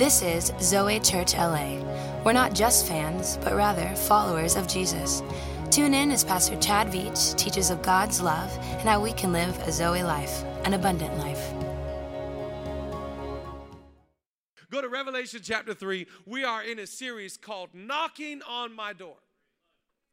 This 0.00 0.22
is 0.22 0.50
Zoe 0.62 0.98
Church 0.98 1.34
LA. 1.34 1.74
We're 2.24 2.32
not 2.32 2.54
just 2.54 2.88
fans, 2.88 3.36
but 3.44 3.54
rather 3.54 3.86
followers 3.94 4.56
of 4.56 4.66
Jesus. 4.66 5.22
Tune 5.70 5.92
in 5.92 6.10
as 6.10 6.24
Pastor 6.24 6.56
Chad 6.56 6.86
Veach 6.86 7.36
teaches 7.36 7.68
of 7.68 7.82
God's 7.82 8.22
love 8.22 8.50
and 8.78 8.88
how 8.88 9.02
we 9.02 9.12
can 9.12 9.30
live 9.30 9.54
a 9.68 9.70
Zoe 9.70 10.02
life, 10.02 10.42
an 10.64 10.72
abundant 10.72 11.18
life. 11.18 11.52
Go 14.70 14.80
to 14.80 14.88
Revelation 14.88 15.40
chapter 15.42 15.74
3. 15.74 16.06
We 16.24 16.44
are 16.44 16.62
in 16.62 16.78
a 16.78 16.86
series 16.86 17.36
called 17.36 17.68
Knocking 17.74 18.40
on 18.48 18.74
My 18.74 18.94
Door. 18.94 19.18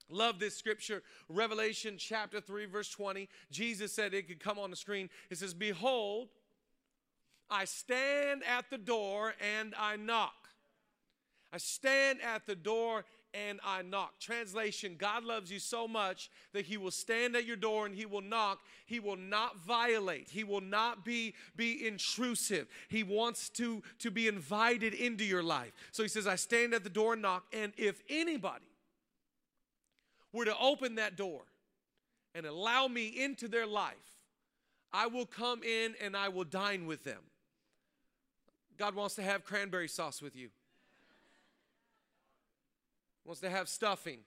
Love 0.10 0.38
this 0.38 0.58
scripture, 0.58 1.02
Revelation 1.30 1.96
chapter 1.98 2.42
3, 2.42 2.66
verse 2.66 2.90
20. 2.90 3.30
Jesus 3.52 3.94
said 3.94 4.14
it 4.14 4.28
could 4.28 4.42
come 4.42 4.60
on 4.60 4.70
the 4.70 4.76
screen. 4.76 5.10
It 5.30 5.38
says, 5.38 5.54
Behold, 5.54 6.28
I 7.50 7.66
stand 7.66 8.44
at 8.44 8.70
the 8.70 8.78
door 8.78 9.34
and 9.58 9.74
I 9.78 9.96
knock. 9.96 10.34
I 11.54 11.58
stand 11.58 12.20
at 12.22 12.46
the 12.46 12.56
door 12.56 13.06
and 13.34 13.60
I 13.66 13.82
knock. 13.82 14.20
Translation 14.20 14.96
God 14.98 15.24
loves 15.24 15.52
you 15.52 15.60
so 15.60 15.88
much 15.88 16.30
that 16.54 16.66
He 16.66 16.76
will 16.76 16.92
stand 16.92 17.36
at 17.36 17.46
your 17.46 17.56
door 17.56 17.86
and 17.86 17.96
He 17.96 18.06
will 18.06 18.22
knock. 18.22 18.60
He 18.86 19.00
will 19.00 19.16
not 19.16 19.58
violate. 19.60 20.30
He 20.30 20.44
will 20.44 20.62
not 20.62 21.06
be, 21.06 21.36
be 21.56 21.88
intrusive. 21.88 22.68
He 22.90 23.04
wants 23.04 23.50
to, 23.52 23.82
to 24.00 24.12
be 24.12 24.28
invited 24.28 24.94
into 24.94 25.24
your 25.24 25.44
life. 25.44 25.72
So 25.92 26.04
He 26.04 26.10
says, 26.10 26.28
I 26.28 26.36
stand 26.36 26.74
at 26.74 26.84
the 26.84 26.90
door 26.90 27.14
and 27.14 27.22
knock. 27.22 27.46
And 27.54 27.72
if 27.78 28.02
anybody 28.10 28.66
were 30.34 30.46
to 30.46 30.58
open 30.58 30.96
that 30.96 31.16
door 31.16 31.44
and 32.36 32.46
allow 32.46 32.88
me 32.88 33.08
into 33.08 33.48
their 33.48 33.66
life, 33.66 33.96
I 34.92 35.08
will 35.08 35.26
come 35.26 35.64
in 35.64 35.96
and 36.02 36.16
I 36.16 36.30
will 36.30 36.44
dine 36.44 36.86
with 36.86 37.04
them. 37.04 37.22
God 38.78 38.96
wants 38.96 39.16
to 39.16 39.22
have 39.22 39.44
cranberry 39.44 39.88
sauce 39.88 40.22
with 40.22 40.36
you. 40.36 40.50
Wants 43.26 43.42
to 43.42 43.50
have 43.50 43.68
stuffing, 43.68 44.20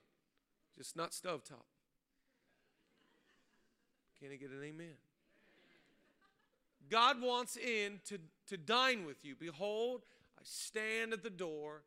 just 0.77 0.97
not 0.97 1.13
stovetop. 1.13 1.65
Can 4.21 4.31
I 4.33 4.37
get 4.37 4.51
an 4.51 4.63
amen? 4.63 4.95
God 6.91 7.23
wants 7.23 7.57
in 7.57 8.01
to, 8.07 8.19
to 8.49 8.57
dine 8.57 9.07
with 9.07 9.25
you. 9.25 9.35
Behold, 9.39 10.03
I 10.39 10.43
stand 10.43 11.13
at 11.13 11.23
the 11.23 11.31
door, 11.31 11.83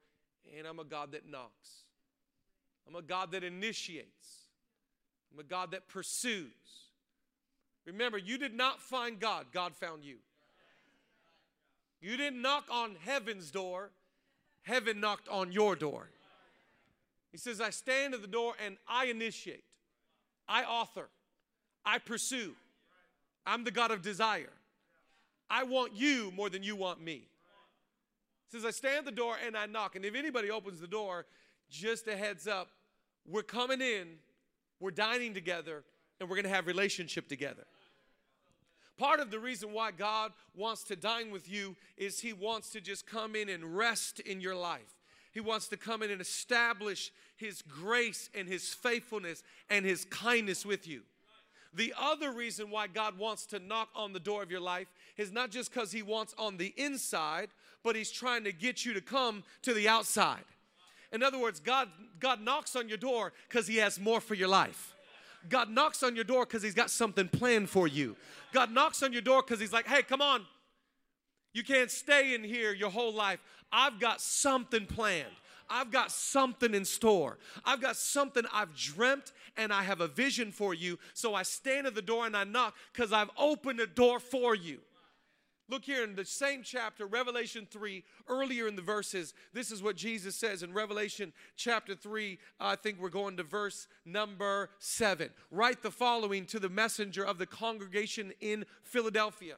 and 0.58 0.66
I'm 0.66 0.80
a 0.80 0.84
God 0.84 1.12
that 1.12 1.30
knocks. 1.30 1.84
I'm 2.88 2.96
a 2.96 3.02
God 3.02 3.32
that 3.32 3.44
initiates. 3.44 4.48
I'm 5.32 5.40
a 5.40 5.44
God 5.44 5.72
that 5.72 5.88
pursues. 5.88 6.48
Remember, 7.86 8.18
you 8.18 8.38
did 8.38 8.56
not 8.56 8.82
find 8.82 9.20
God, 9.20 9.48
God 9.52 9.76
found 9.76 10.04
you. 10.04 10.18
You 12.04 12.18
didn't 12.18 12.42
knock 12.42 12.66
on 12.70 12.98
heaven's 13.06 13.50
door, 13.50 13.90
heaven 14.64 15.00
knocked 15.00 15.30
on 15.30 15.54
your 15.54 15.74
door. 15.74 16.10
He 17.32 17.38
says, 17.38 17.62
I 17.62 17.70
stand 17.70 18.14
at 18.14 18.22
the 18.22 18.28
door 18.28 18.56
and 18.64 18.76
I 18.86 19.06
initiate, 19.06 19.64
I 20.48 20.66
author, 20.66 21.08
I 21.86 22.00
pursue. 22.00 22.56
I'm 23.46 23.64
the 23.64 23.72
God 23.72 23.92
of 23.92 24.02
desire. 24.02 24.52
I 25.50 25.64
want 25.64 25.96
you 25.96 26.32
more 26.36 26.50
than 26.50 26.62
you 26.62 26.76
want 26.76 27.02
me. 27.02 27.28
He 28.52 28.58
says, 28.58 28.66
I 28.66 28.72
stand 28.72 29.00
at 29.00 29.06
the 29.06 29.12
door 29.12 29.38
and 29.46 29.56
I 29.56 29.66
knock. 29.66 29.96
And 29.96 30.04
if 30.04 30.14
anybody 30.14 30.52
opens 30.52 30.82
the 30.82 30.88
door, 30.88 31.26
just 31.70 32.08
a 32.10 32.18
heads 32.18 32.48
up, 32.48 32.68
we're 33.26 33.44
coming 33.44 33.80
in, 33.80 34.08
we're 34.82 34.92
dining 34.92 35.34
together, 35.34 35.86
and 36.20 36.30
we're 36.30 36.36
going 36.36 36.44
to 36.44 36.54
have 36.54 36.68
relationship 36.68 37.30
together. 37.30 37.64
Part 38.98 39.20
of 39.20 39.32
the 39.32 39.40
reason 39.40 39.74
why 39.74 39.92
God 39.92 40.32
wants 40.56 40.84
to 40.86 40.96
dine 40.96 41.32
with 41.32 41.50
you 41.50 41.76
is 41.98 42.20
He 42.20 42.34
wants 42.34 42.70
to 42.72 42.82
just 42.82 43.08
come 43.08 43.36
in 43.36 43.50
and 43.50 43.76
rest 43.76 44.20
in 44.20 44.40
your 44.40 44.56
life. 44.56 45.00
He 45.32 45.40
wants 45.40 45.68
to 45.70 45.78
come 45.78 46.04
in 46.04 46.12
and 46.12 46.22
establish 46.22 47.12
His 47.36 47.64
grace 47.64 48.30
and 48.36 48.48
His 48.48 48.74
faithfulness 48.74 49.44
and 49.70 49.86
His 49.86 50.06
kindness 50.06 50.66
with 50.66 50.88
you. 50.88 51.02
The 51.74 51.94
other 52.00 52.32
reason 52.32 52.70
why 52.70 52.86
God 52.86 53.18
wants 53.18 53.48
to 53.48 53.60
knock 53.60 53.90
on 53.96 54.14
the 54.14 54.20
door 54.20 54.44
of 54.44 54.52
your 54.52 54.60
life 54.60 54.88
is 55.18 55.32
not 55.32 55.50
just 55.50 55.74
because 55.74 55.92
He 55.92 56.04
wants 56.04 56.36
on 56.38 56.58
the 56.58 56.72
inside, 56.78 57.50
but 57.84 57.96
He's 57.96 58.12
trying 58.12 58.44
to 58.44 58.52
get 58.52 58.86
you 58.86 58.94
to 58.94 59.02
come 59.02 59.44
to 59.64 59.74
the 59.74 59.88
outside. 59.88 60.44
In 61.12 61.24
other 61.24 61.40
words, 61.40 61.60
God, 61.60 61.90
God 62.20 62.42
knocks 62.42 62.76
on 62.76 62.88
your 62.90 62.98
door 62.98 63.34
because 63.50 63.66
He 63.66 63.78
has 63.78 64.00
more 64.00 64.22
for 64.22 64.36
your 64.36 64.48
life. 64.48 64.93
God 65.50 65.70
knocks 65.70 66.04
on 66.04 66.16
your 66.16 66.24
door 66.24 66.46
because 66.46 66.64
He's 66.64 66.74
got 66.74 66.90
something 66.90 67.28
planned 67.28 67.70
for 67.70 67.88
you. 67.88 68.16
God 68.54 68.72
knocks 68.72 69.04
on 69.04 69.14
your 69.14 69.22
door 69.22 69.42
because 69.42 69.60
He's 69.60 69.74
like, 69.74 69.88
hey, 69.88 70.04
come 70.04 70.22
on. 70.22 70.46
You 71.54 71.64
can't 71.64 71.92
stay 71.92 72.34
in 72.34 72.44
here 72.44 72.74
your 72.74 72.90
whole 72.90 73.14
life. 73.14 73.40
I've 73.72 74.00
got 74.00 74.22
something 74.22 74.86
planned. 74.86 75.28
I've 75.70 75.92
got 75.92 76.12
something 76.12 76.74
in 76.74 76.86
store. 76.86 77.38
I've 77.66 77.82
got 77.82 77.96
something 77.96 78.44
I've 78.52 78.76
dreamt 78.76 79.32
and 79.58 79.72
I 79.72 79.84
have 79.84 80.02
a 80.02 80.08
vision 80.08 80.52
for 80.52 80.74
you. 80.74 81.00
So 81.14 81.34
I 81.34 81.44
stand 81.44 81.88
at 81.88 81.96
the 81.96 82.02
door 82.02 82.26
and 82.26 82.36
I 82.36 82.44
knock 82.44 82.76
because 82.92 83.14
I've 83.14 83.30
opened 83.38 83.80
a 83.80 83.88
door 83.88 84.20
for 84.20 84.56
you. 84.56 84.80
Look 85.74 85.86
here 85.86 86.04
in 86.04 86.14
the 86.14 86.24
same 86.24 86.62
chapter, 86.62 87.08
Revelation 87.08 87.68
3, 87.68 88.04
earlier 88.28 88.68
in 88.68 88.76
the 88.76 88.84
verses, 88.84 89.34
this 89.54 89.72
is 89.72 89.82
what 89.82 89.96
Jesus 89.96 90.36
says 90.36 90.62
in 90.62 90.72
Revelation 90.72 91.34
chapter 91.56 91.96
3. 91.96 92.38
I 92.60 92.76
think 92.76 93.02
we're 93.02 93.10
going 93.10 93.38
to 93.38 93.44
verse 93.44 93.88
number 94.06 94.70
7. 94.78 95.32
Write 95.50 95.82
the 95.82 95.90
following 95.90 96.46
to 96.46 96.60
the 96.60 96.70
messenger 96.70 97.26
of 97.26 97.40
the 97.40 97.48
congregation 97.48 98.34
in 98.40 98.66
Philadelphia. 98.84 99.56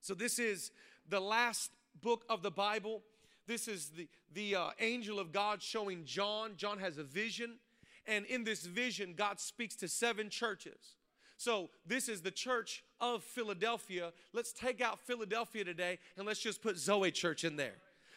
So, 0.00 0.14
this 0.14 0.38
is 0.38 0.70
the 1.06 1.20
last 1.20 1.70
book 2.00 2.24
of 2.30 2.40
the 2.40 2.50
Bible. 2.50 3.02
This 3.46 3.68
is 3.68 3.90
the, 3.90 4.08
the 4.32 4.56
uh, 4.56 4.70
angel 4.80 5.20
of 5.20 5.32
God 5.32 5.62
showing 5.62 6.06
John. 6.06 6.52
John 6.56 6.78
has 6.78 6.96
a 6.96 7.04
vision, 7.04 7.58
and 8.06 8.24
in 8.24 8.44
this 8.44 8.64
vision, 8.64 9.12
God 9.14 9.38
speaks 9.38 9.76
to 9.76 9.88
seven 9.88 10.30
churches. 10.30 10.94
So, 11.40 11.70
this 11.86 12.10
is 12.10 12.20
the 12.20 12.30
church 12.30 12.84
of 13.00 13.24
Philadelphia. 13.24 14.12
Let's 14.34 14.52
take 14.52 14.82
out 14.82 15.00
Philadelphia 15.00 15.64
today 15.64 15.98
and 16.18 16.26
let's 16.26 16.38
just 16.38 16.60
put 16.60 16.76
Zoe 16.76 17.10
Church 17.10 17.44
in 17.44 17.56
there. 17.56 17.76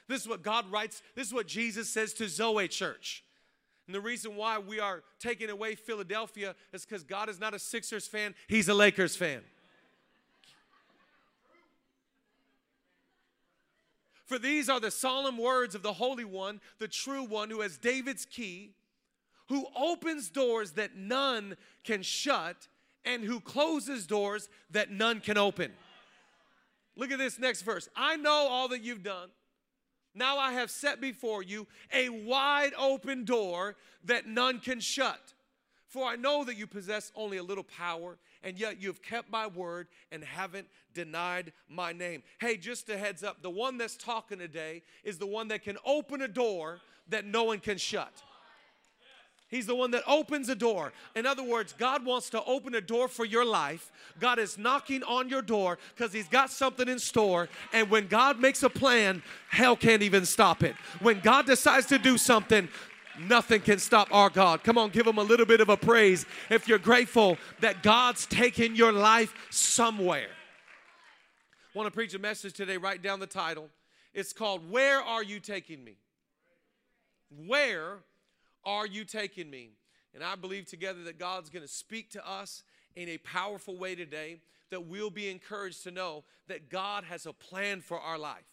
This 0.09 0.23
is 0.23 0.27
what 0.27 0.43
God 0.43 0.69
writes, 0.69 1.01
this 1.15 1.27
is 1.27 1.33
what 1.33 1.47
Jesus 1.47 1.89
says 1.89 2.13
to 2.15 2.27
Zoe 2.27 2.67
Church. 2.67 3.23
And 3.87 3.95
the 3.95 4.01
reason 4.01 4.35
why 4.35 4.59
we 4.59 4.81
are 4.81 5.03
taking 5.21 5.49
away 5.49 5.75
Philadelphia 5.75 6.53
is 6.73 6.85
because 6.85 7.05
God 7.05 7.29
is 7.29 7.39
not 7.39 7.53
a 7.53 7.59
Sixers 7.59 8.07
fan, 8.07 8.35
He's 8.49 8.67
a 8.67 8.73
Lakers 8.73 9.15
fan. 9.15 9.39
For 14.25 14.37
these 14.37 14.67
are 14.67 14.81
the 14.81 14.91
solemn 14.91 15.37
words 15.37 15.75
of 15.75 15.81
the 15.81 15.93
Holy 15.93 16.25
One, 16.25 16.59
the 16.77 16.89
true 16.89 17.23
one 17.23 17.49
who 17.49 17.61
has 17.61 17.77
David's 17.77 18.25
key, 18.25 18.71
who 19.47 19.65
opens 19.77 20.29
doors 20.29 20.71
that 20.71 20.97
none 20.97 21.55
can 21.85 22.01
shut 22.01 22.67
and 23.05 23.23
who 23.23 23.39
closes 23.39 24.07
doors 24.07 24.49
that 24.71 24.91
none 24.91 25.19
can 25.19 25.37
open. 25.37 25.71
Look 26.95 27.11
at 27.11 27.17
this 27.17 27.39
next 27.39 27.63
verse. 27.63 27.89
I 27.95 28.15
know 28.15 28.47
all 28.49 28.67
that 28.69 28.81
you've 28.81 29.03
done. 29.03 29.29
Now 30.15 30.37
I 30.37 30.53
have 30.53 30.69
set 30.69 31.01
before 31.01 31.41
you 31.41 31.67
a 31.91 32.09
wide 32.09 32.73
open 32.77 33.25
door 33.25 33.75
that 34.05 34.27
none 34.27 34.59
can 34.59 34.79
shut. 34.79 35.19
For 35.87 36.07
I 36.07 36.15
know 36.15 36.43
that 36.43 36.57
you 36.57 36.65
possess 36.65 37.11
only 37.15 37.37
a 37.37 37.43
little 37.43 37.63
power, 37.63 38.17
and 38.43 38.57
yet 38.57 38.81
you've 38.81 39.01
kept 39.01 39.31
my 39.31 39.45
word 39.45 39.87
and 40.11 40.23
haven't 40.23 40.67
denied 40.93 41.53
my 41.69 41.93
name. 41.93 42.23
Hey, 42.39 42.57
just 42.57 42.89
a 42.89 42.97
heads 42.97 43.23
up 43.23 43.43
the 43.43 43.49
one 43.49 43.77
that's 43.77 43.95
talking 43.95 44.39
today 44.39 44.81
is 45.03 45.17
the 45.17 45.27
one 45.27 45.49
that 45.49 45.63
can 45.63 45.77
open 45.85 46.21
a 46.21 46.27
door 46.27 46.79
that 47.09 47.25
no 47.25 47.43
one 47.43 47.59
can 47.59 47.77
shut. 47.77 48.11
He's 49.53 49.67
the 49.67 49.75
one 49.75 49.91
that 49.91 50.01
opens 50.07 50.49
a 50.49 50.55
door. 50.55 50.93
In 51.15 51.27
other 51.27 51.43
words, 51.43 51.75
God 51.77 52.03
wants 52.03 52.31
to 52.31 52.43
open 52.45 52.73
a 52.73 52.81
door 52.81 53.07
for 53.07 53.23
your 53.23 53.45
life. 53.45 53.91
God 54.19 54.39
is 54.39 54.57
knocking 54.57 55.03
on 55.03 55.29
your 55.29 55.43
door 55.43 55.77
because 55.95 56.11
He's 56.11 56.27
got 56.27 56.49
something 56.49 56.87
in 56.87 56.97
store. 56.97 57.47
And 57.71 57.87
when 57.91 58.07
God 58.07 58.39
makes 58.39 58.63
a 58.63 58.69
plan, 58.69 59.21
hell 59.51 59.75
can't 59.75 60.01
even 60.01 60.25
stop 60.25 60.63
it. 60.63 60.73
When 61.01 61.19
God 61.19 61.45
decides 61.45 61.85
to 61.87 61.99
do 61.99 62.17
something, 62.17 62.67
Nothing 63.19 63.61
can 63.61 63.77
stop 63.77 64.07
our 64.11 64.31
God. 64.31 64.63
Come 64.63 64.75
on, 64.79 64.89
give 64.89 65.05
him 65.05 65.19
a 65.19 65.21
little 65.21 65.45
bit 65.45 65.61
of 65.61 65.69
a 65.69 65.77
praise 65.77 66.25
if 66.49 66.67
you're 66.67 66.79
grateful 66.79 67.37
that 67.59 67.83
God's 67.83 68.25
taken 68.25 68.75
your 68.75 68.91
life 68.91 69.35
somewhere. 69.51 70.29
I 71.75 71.77
want 71.77 71.85
to 71.85 71.91
preach 71.91 72.15
a 72.15 72.19
message 72.19 72.53
today. 72.53 72.77
Write 72.77 73.03
down 73.03 73.19
the 73.19 73.27
title. 73.27 73.69
It's 74.15 74.33
called 74.33 74.67
Where 74.71 74.99
Are 74.99 75.21
You 75.21 75.39
Taking 75.39 75.83
Me? 75.83 75.97
Where 77.45 77.99
are 78.65 78.87
you 78.87 79.05
taking 79.05 79.49
me? 79.49 79.71
And 80.13 80.23
I 80.23 80.35
believe 80.35 80.65
together 80.65 81.03
that 81.03 81.17
God's 81.17 81.49
going 81.49 81.63
to 81.63 81.71
speak 81.71 82.11
to 82.11 82.27
us 82.27 82.63
in 82.95 83.09
a 83.09 83.17
powerful 83.17 83.77
way 83.77 83.95
today 83.95 84.37
that 84.69 84.85
we'll 84.85 85.09
be 85.09 85.29
encouraged 85.29 85.83
to 85.83 85.91
know 85.91 86.23
that 86.47 86.69
God 86.69 87.03
has 87.05 87.25
a 87.25 87.33
plan 87.33 87.81
for 87.81 87.99
our 87.99 88.17
life. 88.17 88.45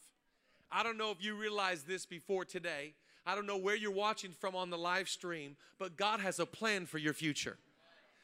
I 0.70 0.82
don't 0.82 0.96
know 0.96 1.10
if 1.10 1.22
you 1.22 1.34
realize 1.34 1.82
this 1.82 2.06
before 2.06 2.44
today. 2.44 2.94
I 3.26 3.34
don't 3.34 3.46
know 3.46 3.56
where 3.56 3.74
you're 3.74 3.90
watching 3.90 4.32
from 4.32 4.54
on 4.54 4.70
the 4.70 4.78
live 4.78 5.08
stream, 5.08 5.56
but 5.78 5.96
God 5.96 6.20
has 6.20 6.38
a 6.38 6.46
plan 6.46 6.86
for 6.86 6.98
your 6.98 7.12
future. 7.12 7.58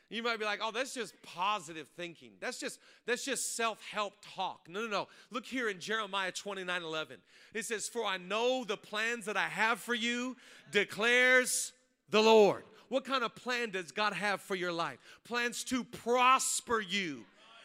You 0.08 0.22
might 0.22 0.38
be 0.38 0.44
like, 0.44 0.60
"Oh, 0.62 0.70
that's 0.70 0.94
just 0.94 1.20
positive 1.22 1.88
thinking. 1.88 2.32
That's 2.38 2.60
just 2.60 2.78
that's 3.06 3.24
just 3.24 3.56
self-help 3.56 4.14
talk." 4.22 4.68
No, 4.68 4.82
no, 4.82 4.86
no. 4.86 5.08
Look 5.30 5.44
here 5.44 5.68
in 5.68 5.80
Jeremiah 5.80 6.30
29, 6.30 6.82
11. 6.82 7.20
It 7.54 7.64
says, 7.64 7.88
"For 7.88 8.04
I 8.04 8.16
know 8.16 8.64
the 8.64 8.76
plans 8.76 9.24
that 9.24 9.36
I 9.36 9.48
have 9.48 9.80
for 9.80 9.94
you," 9.94 10.36
declares 10.70 11.72
the 12.10 12.22
Lord. 12.22 12.64
What 12.88 13.04
kind 13.04 13.24
of 13.24 13.34
plan 13.34 13.70
does 13.70 13.90
God 13.90 14.12
have 14.12 14.40
for 14.40 14.54
your 14.54 14.72
life? 14.72 14.98
Plans 15.24 15.64
to 15.64 15.82
prosper 15.82 16.80
you, 16.80 17.24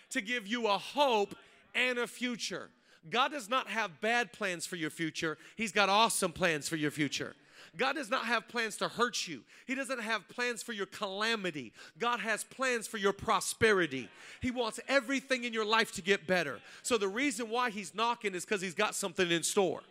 to 0.09 0.21
give 0.21 0.47
you 0.47 0.67
a 0.67 0.77
hope 0.77 1.35
and 1.75 1.99
a 1.99 2.07
future. 2.07 2.69
God 3.09 3.31
does 3.31 3.49
not 3.49 3.67
have 3.67 4.01
bad 4.01 4.31
plans 4.31 4.65
for 4.65 4.75
your 4.75 4.89
future. 4.89 5.37
He's 5.55 5.71
got 5.71 5.89
awesome 5.89 6.31
plans 6.31 6.67
for 6.67 6.75
your 6.75 6.91
future. 6.91 7.35
God 7.77 7.95
does 7.95 8.09
not 8.09 8.25
have 8.25 8.47
plans 8.47 8.75
to 8.77 8.89
hurt 8.89 9.27
you. 9.27 9.41
He 9.65 9.75
doesn't 9.75 10.01
have 10.01 10.27
plans 10.27 10.61
for 10.61 10.73
your 10.73 10.87
calamity. 10.87 11.71
God 11.99 12.19
has 12.19 12.43
plans 12.43 12.85
for 12.85 12.97
your 12.97 13.13
prosperity. 13.13 14.09
He 14.41 14.51
wants 14.51 14.79
everything 14.87 15.45
in 15.45 15.53
your 15.53 15.63
life 15.63 15.93
to 15.93 16.01
get 16.01 16.27
better. 16.27 16.59
So 16.83 16.97
the 16.97 17.07
reason 17.07 17.49
why 17.49 17.69
He's 17.69 17.95
knocking 17.95 18.35
is 18.35 18.43
because 18.43 18.61
He's 18.61 18.73
got 18.73 18.93
something 18.93 19.31
in 19.31 19.43
store. 19.43 19.81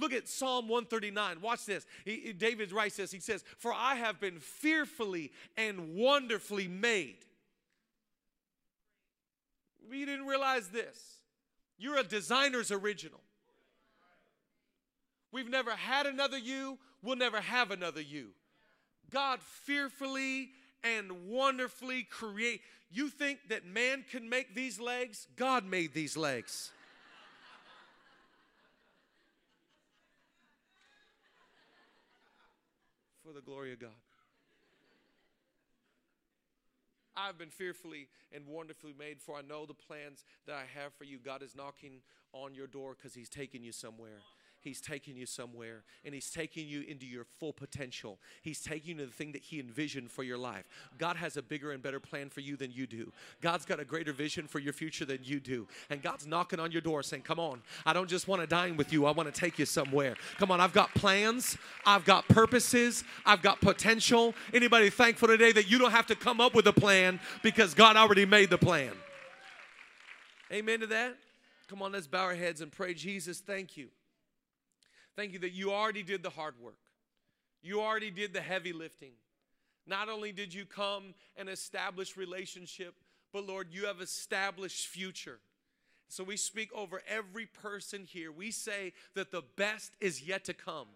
Look 0.00 0.14
at 0.14 0.26
Psalm 0.26 0.66
139. 0.66 1.42
Watch 1.42 1.66
this. 1.66 1.86
He, 2.06 2.32
David 2.32 2.72
writes 2.72 2.96
this. 2.96 3.12
He 3.12 3.20
says, 3.20 3.44
For 3.58 3.72
I 3.72 3.96
have 3.96 4.18
been 4.18 4.38
fearfully 4.38 5.30
and 5.58 5.94
wonderfully 5.94 6.68
made. 6.68 7.18
You 9.92 10.06
didn't 10.06 10.26
realize 10.26 10.68
this. 10.68 11.18
You're 11.76 11.98
a 11.98 12.04
designer's 12.04 12.70
original. 12.70 13.20
We've 15.32 15.50
never 15.50 15.72
had 15.72 16.06
another 16.06 16.38
you. 16.38 16.78
We'll 17.02 17.16
never 17.16 17.40
have 17.40 17.70
another 17.70 18.00
you. 18.00 18.28
God 19.10 19.40
fearfully 19.42 20.50
and 20.82 21.28
wonderfully 21.28 22.04
create. 22.04 22.62
You 22.90 23.10
think 23.10 23.40
that 23.50 23.66
man 23.66 24.04
can 24.10 24.28
make 24.28 24.54
these 24.54 24.80
legs? 24.80 25.26
God 25.36 25.66
made 25.66 25.92
these 25.92 26.16
legs. 26.16 26.72
For 33.30 33.34
the 33.34 33.42
glory 33.42 33.72
of 33.72 33.78
God. 33.78 33.90
I've 37.16 37.38
been 37.38 37.50
fearfully 37.50 38.08
and 38.32 38.44
wonderfully 38.44 38.92
made, 38.98 39.20
for 39.20 39.36
I 39.36 39.42
know 39.42 39.66
the 39.66 39.74
plans 39.74 40.24
that 40.48 40.56
I 40.56 40.64
have 40.74 40.92
for 40.94 41.04
you. 41.04 41.18
God 41.24 41.40
is 41.40 41.54
knocking 41.54 42.00
on 42.32 42.54
your 42.54 42.66
door 42.66 42.96
because 42.96 43.14
He's 43.14 43.28
taking 43.28 43.62
you 43.62 43.70
somewhere. 43.70 44.18
He's 44.62 44.80
taking 44.80 45.16
you 45.16 45.26
somewhere 45.26 45.84
and 46.04 46.14
He's 46.14 46.30
taking 46.30 46.68
you 46.68 46.82
into 46.82 47.06
your 47.06 47.24
full 47.24 47.52
potential. 47.52 48.18
He's 48.42 48.60
taking 48.60 48.98
you 48.98 49.04
to 49.04 49.06
the 49.06 49.12
thing 49.12 49.32
that 49.32 49.42
He 49.42 49.58
envisioned 49.58 50.10
for 50.10 50.22
your 50.22 50.38
life. 50.38 50.68
God 50.98 51.16
has 51.16 51.36
a 51.36 51.42
bigger 51.42 51.72
and 51.72 51.82
better 51.82 52.00
plan 52.00 52.28
for 52.28 52.40
you 52.40 52.56
than 52.56 52.72
you 52.72 52.86
do. 52.86 53.12
God's 53.40 53.64
got 53.64 53.80
a 53.80 53.84
greater 53.84 54.12
vision 54.12 54.46
for 54.46 54.58
your 54.58 54.72
future 54.72 55.04
than 55.04 55.20
you 55.22 55.40
do. 55.40 55.66
And 55.88 56.02
God's 56.02 56.26
knocking 56.26 56.60
on 56.60 56.72
your 56.72 56.82
door 56.82 57.02
saying, 57.02 57.22
Come 57.22 57.40
on, 57.40 57.62
I 57.86 57.92
don't 57.92 58.08
just 58.08 58.28
want 58.28 58.42
to 58.42 58.46
dine 58.46 58.76
with 58.76 58.92
you, 58.92 59.06
I 59.06 59.12
want 59.12 59.32
to 59.32 59.40
take 59.40 59.58
you 59.58 59.66
somewhere. 59.66 60.16
Come 60.38 60.50
on, 60.50 60.60
I've 60.60 60.72
got 60.72 60.94
plans, 60.94 61.56
I've 61.86 62.04
got 62.04 62.28
purposes, 62.28 63.04
I've 63.24 63.42
got 63.42 63.60
potential. 63.60 64.34
Anybody 64.52 64.90
thankful 64.90 65.28
today 65.28 65.52
that 65.52 65.70
you 65.70 65.78
don't 65.78 65.92
have 65.92 66.06
to 66.06 66.14
come 66.14 66.40
up 66.40 66.54
with 66.54 66.66
a 66.66 66.72
plan 66.72 67.20
because 67.42 67.74
God 67.74 67.96
already 67.96 68.26
made 68.26 68.50
the 68.50 68.58
plan? 68.58 68.92
Amen 70.52 70.80
to 70.80 70.86
that? 70.88 71.16
Come 71.68 71.82
on, 71.82 71.92
let's 71.92 72.08
bow 72.08 72.24
our 72.24 72.34
heads 72.34 72.60
and 72.60 72.72
pray. 72.72 72.94
Jesus, 72.94 73.38
thank 73.38 73.76
you. 73.76 73.88
Thank 75.20 75.34
you 75.34 75.38
that 75.40 75.52
you 75.52 75.70
already 75.70 76.02
did 76.02 76.22
the 76.22 76.30
hard 76.30 76.54
work. 76.58 76.78
You 77.62 77.82
already 77.82 78.10
did 78.10 78.32
the 78.32 78.40
heavy 78.40 78.72
lifting. 78.72 79.12
Not 79.86 80.08
only 80.08 80.32
did 80.32 80.54
you 80.54 80.64
come 80.64 81.12
and 81.36 81.46
establish 81.46 82.16
relationship, 82.16 82.94
but 83.30 83.46
Lord, 83.46 83.66
you 83.70 83.84
have 83.84 84.00
established 84.00 84.86
future. 84.86 85.38
So 86.08 86.24
we 86.24 86.38
speak 86.38 86.72
over 86.72 87.02
every 87.06 87.44
person 87.44 88.06
here. 88.06 88.32
We 88.32 88.50
say 88.50 88.94
that 89.14 89.30
the 89.30 89.42
best 89.56 89.92
is 90.00 90.26
yet 90.26 90.46
to 90.46 90.54
come. 90.54 90.86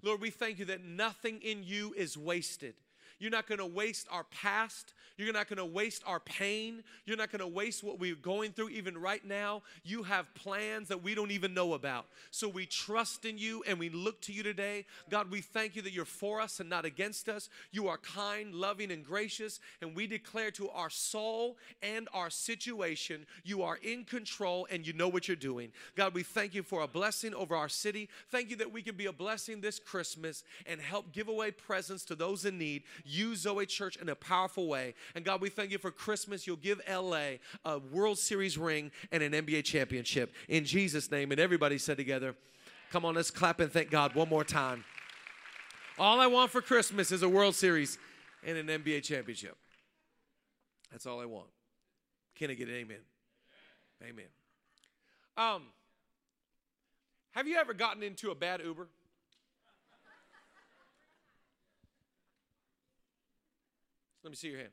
Lord, 0.00 0.20
we 0.20 0.30
thank 0.30 0.60
you 0.60 0.64
that 0.66 0.84
nothing 0.84 1.40
in 1.42 1.64
you 1.64 1.92
is 1.96 2.16
wasted. 2.16 2.74
You're 3.22 3.30
not 3.30 3.46
going 3.46 3.60
to 3.60 3.66
waste 3.66 4.08
our 4.10 4.24
past. 4.24 4.94
You're 5.16 5.32
not 5.32 5.48
going 5.48 5.58
to 5.58 5.64
waste 5.64 6.02
our 6.06 6.18
pain. 6.18 6.82
You're 7.06 7.16
not 7.16 7.30
going 7.30 7.38
to 7.38 7.46
waste 7.46 7.84
what 7.84 8.00
we're 8.00 8.16
going 8.16 8.50
through 8.50 8.70
even 8.70 8.98
right 8.98 9.24
now. 9.24 9.62
You 9.84 10.02
have 10.02 10.34
plans 10.34 10.88
that 10.88 11.04
we 11.04 11.14
don't 11.14 11.30
even 11.30 11.54
know 11.54 11.74
about. 11.74 12.06
So 12.32 12.48
we 12.48 12.66
trust 12.66 13.24
in 13.24 13.38
you 13.38 13.62
and 13.68 13.78
we 13.78 13.90
look 13.90 14.20
to 14.22 14.32
you 14.32 14.42
today. 14.42 14.86
God, 15.08 15.30
we 15.30 15.40
thank 15.40 15.76
you 15.76 15.82
that 15.82 15.92
you're 15.92 16.04
for 16.04 16.40
us 16.40 16.58
and 16.58 16.68
not 16.68 16.84
against 16.84 17.28
us. 17.28 17.48
You 17.70 17.86
are 17.86 17.98
kind, 17.98 18.56
loving, 18.56 18.90
and 18.90 19.04
gracious. 19.04 19.60
And 19.80 19.94
we 19.94 20.08
declare 20.08 20.50
to 20.52 20.68
our 20.70 20.90
soul 20.90 21.58
and 21.80 22.08
our 22.12 22.28
situation, 22.28 23.24
you 23.44 23.62
are 23.62 23.78
in 23.84 24.02
control 24.02 24.66
and 24.68 24.84
you 24.84 24.94
know 24.94 25.08
what 25.08 25.28
you're 25.28 25.36
doing. 25.36 25.70
God, 25.94 26.12
we 26.12 26.24
thank 26.24 26.54
you 26.54 26.64
for 26.64 26.80
a 26.80 26.88
blessing 26.88 27.34
over 27.34 27.54
our 27.54 27.68
city. 27.68 28.08
Thank 28.30 28.50
you 28.50 28.56
that 28.56 28.72
we 28.72 28.82
can 28.82 28.96
be 28.96 29.06
a 29.06 29.12
blessing 29.12 29.60
this 29.60 29.78
Christmas 29.78 30.42
and 30.66 30.80
help 30.80 31.12
give 31.12 31.28
away 31.28 31.52
presents 31.52 32.04
to 32.06 32.16
those 32.16 32.44
in 32.44 32.58
need 32.58 32.82
use 33.12 33.40
Zoe 33.40 33.66
Church 33.66 33.96
in 33.96 34.08
a 34.08 34.14
powerful 34.14 34.66
way. 34.66 34.94
And 35.14 35.24
God, 35.24 35.40
we 35.40 35.48
thank 35.48 35.70
you 35.70 35.78
for 35.78 35.90
Christmas. 35.90 36.46
You'll 36.46 36.56
give 36.56 36.80
LA 36.88 37.36
a 37.64 37.78
World 37.78 38.18
Series 38.18 38.56
ring 38.56 38.90
and 39.10 39.22
an 39.22 39.32
NBA 39.32 39.64
championship. 39.64 40.32
In 40.48 40.64
Jesus' 40.64 41.10
name. 41.10 41.30
And 41.30 41.40
everybody 41.40 41.78
said 41.78 41.96
together, 41.96 42.34
come 42.90 43.04
on, 43.04 43.14
let's 43.14 43.30
clap 43.30 43.60
and 43.60 43.70
thank 43.70 43.90
God 43.90 44.14
one 44.14 44.28
more 44.28 44.44
time. 44.44 44.84
All 45.98 46.20
I 46.20 46.26
want 46.26 46.50
for 46.50 46.60
Christmas 46.62 47.12
is 47.12 47.22
a 47.22 47.28
World 47.28 47.54
Series 47.54 47.98
and 48.44 48.56
an 48.56 48.66
NBA 48.66 49.02
championship. 49.02 49.56
That's 50.90 51.06
all 51.06 51.20
I 51.20 51.26
want. 51.26 51.48
Can 52.36 52.50
I 52.50 52.54
get 52.54 52.68
an 52.68 52.74
amen? 52.74 52.98
Amen. 54.02 54.24
Um, 55.36 55.62
have 57.32 57.46
you 57.46 57.56
ever 57.56 57.72
gotten 57.72 58.02
into 58.02 58.30
a 58.30 58.34
bad 58.34 58.60
Uber? 58.64 58.88
Let 64.22 64.30
me 64.30 64.36
see 64.36 64.48
your 64.48 64.58
hand. 64.58 64.70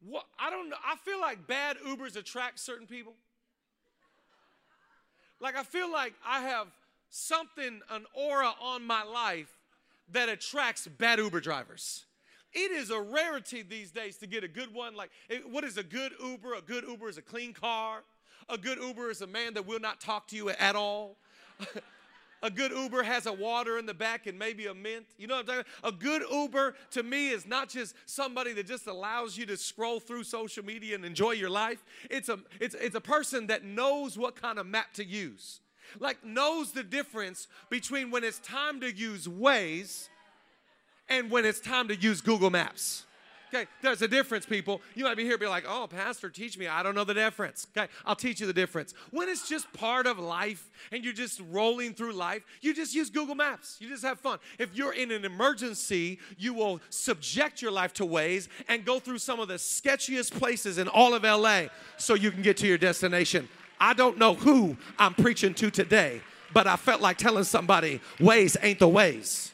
What 0.00 0.26
I 0.38 0.50
don't 0.50 0.68
know. 0.68 0.76
I 0.84 0.96
feel 0.96 1.20
like 1.20 1.46
bad 1.46 1.76
Ubers 1.86 2.16
attract 2.16 2.58
certain 2.58 2.86
people. 2.86 3.14
Like 5.40 5.56
I 5.56 5.62
feel 5.62 5.90
like 5.90 6.14
I 6.26 6.40
have 6.40 6.68
something, 7.08 7.80
an 7.90 8.06
aura 8.14 8.52
on 8.60 8.84
my 8.84 9.02
life 9.02 9.58
that 10.10 10.28
attracts 10.28 10.86
bad 10.86 11.18
Uber 11.18 11.40
drivers. 11.40 12.04
It 12.52 12.70
is 12.70 12.90
a 12.90 13.00
rarity 13.00 13.62
these 13.62 13.90
days 13.90 14.16
to 14.18 14.26
get 14.26 14.44
a 14.44 14.48
good 14.48 14.74
one. 14.74 14.94
Like, 14.94 15.10
eh, 15.30 15.38
what 15.50 15.64
is 15.64 15.78
a 15.78 15.82
good 15.82 16.12
Uber? 16.22 16.54
A 16.54 16.60
good 16.60 16.84
Uber 16.86 17.08
is 17.08 17.16
a 17.16 17.22
clean 17.22 17.54
car. 17.54 18.02
A 18.48 18.58
good 18.58 18.78
Uber 18.78 19.10
is 19.10 19.22
a 19.22 19.26
man 19.26 19.54
that 19.54 19.66
will 19.66 19.80
not 19.80 20.00
talk 20.00 20.28
to 20.28 20.36
you 20.36 20.50
at 20.50 20.76
all. 20.76 21.16
A 22.42 22.50
good 22.50 22.72
Uber 22.72 23.04
has 23.04 23.26
a 23.26 23.32
water 23.32 23.78
in 23.78 23.86
the 23.86 23.94
back 23.94 24.26
and 24.26 24.36
maybe 24.36 24.66
a 24.66 24.74
mint. 24.74 25.06
You 25.16 25.28
know 25.28 25.36
what 25.36 25.40
I'm 25.40 25.46
talking 25.46 25.72
about? 25.82 25.94
A 25.94 25.96
good 25.96 26.22
Uber 26.30 26.74
to 26.90 27.02
me 27.02 27.28
is 27.28 27.46
not 27.46 27.68
just 27.68 27.94
somebody 28.04 28.52
that 28.54 28.66
just 28.66 28.88
allows 28.88 29.36
you 29.36 29.46
to 29.46 29.56
scroll 29.56 30.00
through 30.00 30.24
social 30.24 30.64
media 30.64 30.96
and 30.96 31.04
enjoy 31.04 31.32
your 31.32 31.50
life. 31.50 31.84
It's 32.10 32.28
a, 32.28 32.40
it's, 32.60 32.74
it's 32.74 32.96
a 32.96 33.00
person 33.00 33.46
that 33.46 33.64
knows 33.64 34.18
what 34.18 34.34
kind 34.34 34.58
of 34.58 34.66
map 34.66 34.92
to 34.94 35.04
use. 35.04 35.60
Like 36.00 36.24
knows 36.24 36.72
the 36.72 36.82
difference 36.82 37.46
between 37.70 38.10
when 38.10 38.24
it's 38.24 38.40
time 38.40 38.80
to 38.80 38.90
use 38.90 39.28
Waze 39.28 40.08
and 41.08 41.30
when 41.30 41.44
it's 41.44 41.60
time 41.60 41.88
to 41.88 41.96
use 41.96 42.20
Google 42.20 42.50
Maps. 42.50 43.04
Okay, 43.54 43.66
there's 43.82 44.00
a 44.00 44.08
difference, 44.08 44.46
people. 44.46 44.80
You 44.94 45.04
might 45.04 45.16
be 45.16 45.24
here 45.24 45.36
be 45.36 45.46
like, 45.46 45.64
oh, 45.68 45.86
Pastor, 45.86 46.30
teach 46.30 46.56
me. 46.56 46.68
I 46.68 46.82
don't 46.82 46.94
know 46.94 47.04
the 47.04 47.12
difference. 47.12 47.66
Okay, 47.76 47.86
I'll 48.06 48.16
teach 48.16 48.40
you 48.40 48.46
the 48.46 48.52
difference. 48.54 48.94
When 49.10 49.28
it's 49.28 49.46
just 49.46 49.70
part 49.74 50.06
of 50.06 50.18
life 50.18 50.70
and 50.90 51.04
you're 51.04 51.12
just 51.12 51.38
rolling 51.50 51.92
through 51.92 52.12
life, 52.12 52.44
you 52.62 52.72
just 52.72 52.94
use 52.94 53.10
Google 53.10 53.34
Maps. 53.34 53.76
You 53.78 53.90
just 53.90 54.04
have 54.04 54.18
fun. 54.18 54.38
If 54.58 54.74
you're 54.74 54.94
in 54.94 55.10
an 55.10 55.26
emergency, 55.26 56.18
you 56.38 56.54
will 56.54 56.80
subject 56.88 57.60
your 57.60 57.72
life 57.72 57.92
to 57.94 58.06
Waze 58.06 58.48
and 58.68 58.86
go 58.86 58.98
through 58.98 59.18
some 59.18 59.38
of 59.38 59.48
the 59.48 59.54
sketchiest 59.54 60.32
places 60.38 60.78
in 60.78 60.88
all 60.88 61.12
of 61.12 61.22
LA 61.22 61.64
so 61.98 62.14
you 62.14 62.30
can 62.30 62.40
get 62.40 62.56
to 62.58 62.66
your 62.66 62.78
destination. 62.78 63.50
I 63.78 63.92
don't 63.92 64.16
know 64.16 64.32
who 64.32 64.78
I'm 64.98 65.12
preaching 65.12 65.52
to 65.54 65.70
today, 65.70 66.22
but 66.54 66.66
I 66.66 66.76
felt 66.76 67.02
like 67.02 67.18
telling 67.18 67.44
somebody, 67.44 68.00
Waze 68.18 68.56
ain't 68.62 68.78
the 68.78 68.88
ways. 68.88 69.52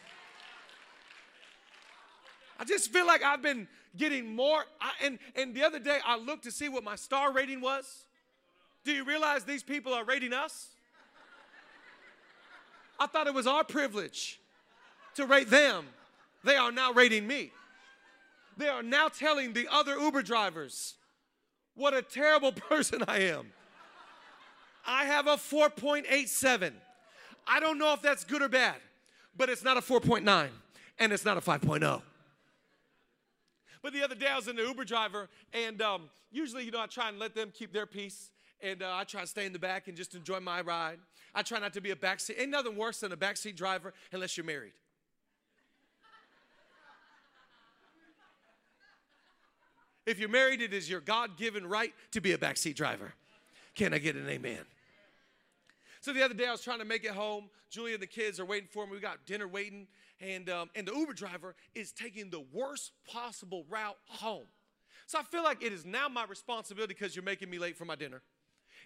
I 2.61 2.65
just 2.65 2.93
feel 2.93 3.07
like 3.07 3.23
I've 3.23 3.43
been 3.43 3.69
getting 3.97 4.35
more. 4.35 4.65
I, 4.81 4.91
and, 5.05 5.19
and 5.37 5.55
the 5.55 5.65
other 5.65 5.79
day, 5.79 5.99
I 6.07 6.17
looked 6.19 6.45
to 6.45 6.51
see 6.51 6.69
what 6.69 6.85
my 6.85 6.97
star 6.97 7.33
rating 7.33 7.61
was. 7.61 8.05
Do 8.85 8.93
you 8.93 9.05
realize 9.05 9.45
these 9.45 9.63
people 9.63 9.93
are 9.93 10.05
rating 10.05 10.33
us? 10.33 10.69
I 12.99 13.07
thought 13.07 13.27
it 13.27 13.35
was 13.35 13.47
our 13.47 13.65
privilege 13.65 14.41
to 15.15 15.27
rate 15.27 15.51
them. 15.51 15.87
They 16.45 16.57
are 16.57 16.73
now 16.73 16.93
rating 16.93 17.27
me. 17.27 17.53
They 18.57 18.69
are 18.69 18.83
now 18.83 19.09
telling 19.09 19.53
the 19.53 19.69
other 19.71 19.99
Uber 19.99 20.23
drivers 20.23 20.95
what 21.75 21.95
a 21.95 22.03
terrible 22.03 22.53
person 22.69 23.05
I 23.07 23.19
am. 23.21 23.53
I 24.87 25.05
have 25.05 25.27
a 25.27 25.37
4.87. 25.37 26.73
I 27.47 27.61
don't 27.61 27.79
know 27.79 27.93
if 27.93 28.03
that's 28.03 28.25
good 28.25 28.43
or 28.43 28.49
bad, 28.49 28.77
but 29.37 29.49
it's 29.49 29.63
not 29.63 29.77
a 29.77 29.81
4.9 29.81 30.49
and 30.99 31.13
it's 31.13 31.25
not 31.25 31.37
a 31.37 31.41
5.0. 31.41 32.03
But 33.83 33.93
the 33.93 34.03
other 34.03 34.15
day 34.15 34.27
I 34.27 34.37
was 34.37 34.49
in 34.49 34.57
the 34.57 34.63
Uber 34.63 34.85
driver, 34.85 35.29
and 35.53 35.81
um, 35.81 36.11
usually, 36.31 36.65
you 36.65 36.71
know, 36.71 36.81
I 36.81 36.87
try 36.87 37.09
and 37.09 37.19
let 37.19 37.35
them 37.35 37.53
keep 37.53 37.73
their 37.73 37.87
peace, 37.87 38.31
and 38.61 38.83
uh, 38.83 38.91
I 38.95 39.05
try 39.05 39.21
to 39.21 39.27
stay 39.27 39.47
in 39.47 39.53
the 39.53 39.59
back 39.59 39.89
and 39.89 39.97
just 39.97 40.15
enjoy 40.15 40.41
my 40.41 40.61
ride. 40.61 40.99
I 41.35 41.43
try 41.43 41.59
not 41.59 41.73
to 41.75 41.81
be 41.81 41.91
a 41.91 41.97
backseat. 41.97 42.41
Ain't 42.41 42.51
nothing 42.51 42.77
worse 42.77 43.01
than 43.01 43.13
a 43.13 43.17
backseat 43.17 43.57
driver 43.57 43.95
unless 44.13 44.37
you're 44.37 44.47
married. 44.47 44.73
If 50.07 50.19
you're 50.19 50.31
married, 50.31 50.63
it 50.63 50.73
is 50.73 50.89
your 50.89 51.01
God 51.01 51.37
given 51.37 51.67
right 51.67 51.93
to 52.13 52.23
be 52.23 52.33
a 52.33 52.39
backseat 52.39 52.75
driver. 52.75 53.13
Can 53.75 53.93
I 53.93 53.99
get 53.99 54.17
an 54.17 54.27
amen? 54.27 54.65
So 56.01 56.15
the 56.15 56.23
other 56.23 56.33
day 56.33 56.47
I 56.47 56.53
was 56.53 56.63
trying 56.63 56.79
to 56.79 56.87
make 56.87 57.05
it 57.05 57.11
home. 57.11 57.51
Julia 57.69 57.95
and 57.95 58.03
the 58.03 58.07
kids 58.07 58.41
are 58.41 58.47
waiting 58.47 58.69
for 58.73 58.87
me. 58.87 58.93
We 58.93 59.01
got 59.01 59.27
dinner 59.27 59.47
waiting, 59.47 59.87
and 60.21 60.49
um, 60.51 60.71
and 60.75 60.87
the 60.87 60.95
Uber 60.95 61.13
driver 61.13 61.55
is 61.75 61.93
taking 61.93 62.31
the 62.31 62.45
worst 62.53 62.93
possible 63.11 63.65
route 63.69 63.97
home. 64.07 64.47
So 65.07 65.19
I 65.19 65.23
feel 65.23 65.43
like 65.43 65.63
it 65.63 65.73
is 65.73 65.85
now 65.87 66.09
my 66.09 66.25
responsibility 66.25 66.95
because 66.95 67.17
you're 67.17 67.25
making 67.25 67.49
me 67.49 67.59
late 67.59 67.77
for 67.77 67.85
my 67.85 67.97
dinner. 67.97 68.23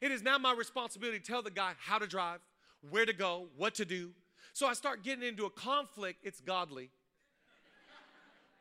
It 0.01 0.13
is 0.13 0.23
now 0.23 0.39
my 0.39 0.55
responsibility 0.55 1.19
to 1.19 1.25
tell 1.25 1.43
the 1.43 1.51
guy 1.51 1.73
how 1.79 1.99
to 1.99 2.07
drive, 2.07 2.41
where 2.91 3.07
to 3.07 3.13
go, 3.13 3.49
what 3.57 3.75
to 3.77 3.85
do. 3.85 4.11
So 4.53 4.67
I 4.67 4.75
start 4.75 5.03
getting 5.03 5.27
into 5.27 5.47
a 5.47 5.51
conflict. 5.51 6.21
It's 6.23 6.41
godly, 6.41 6.91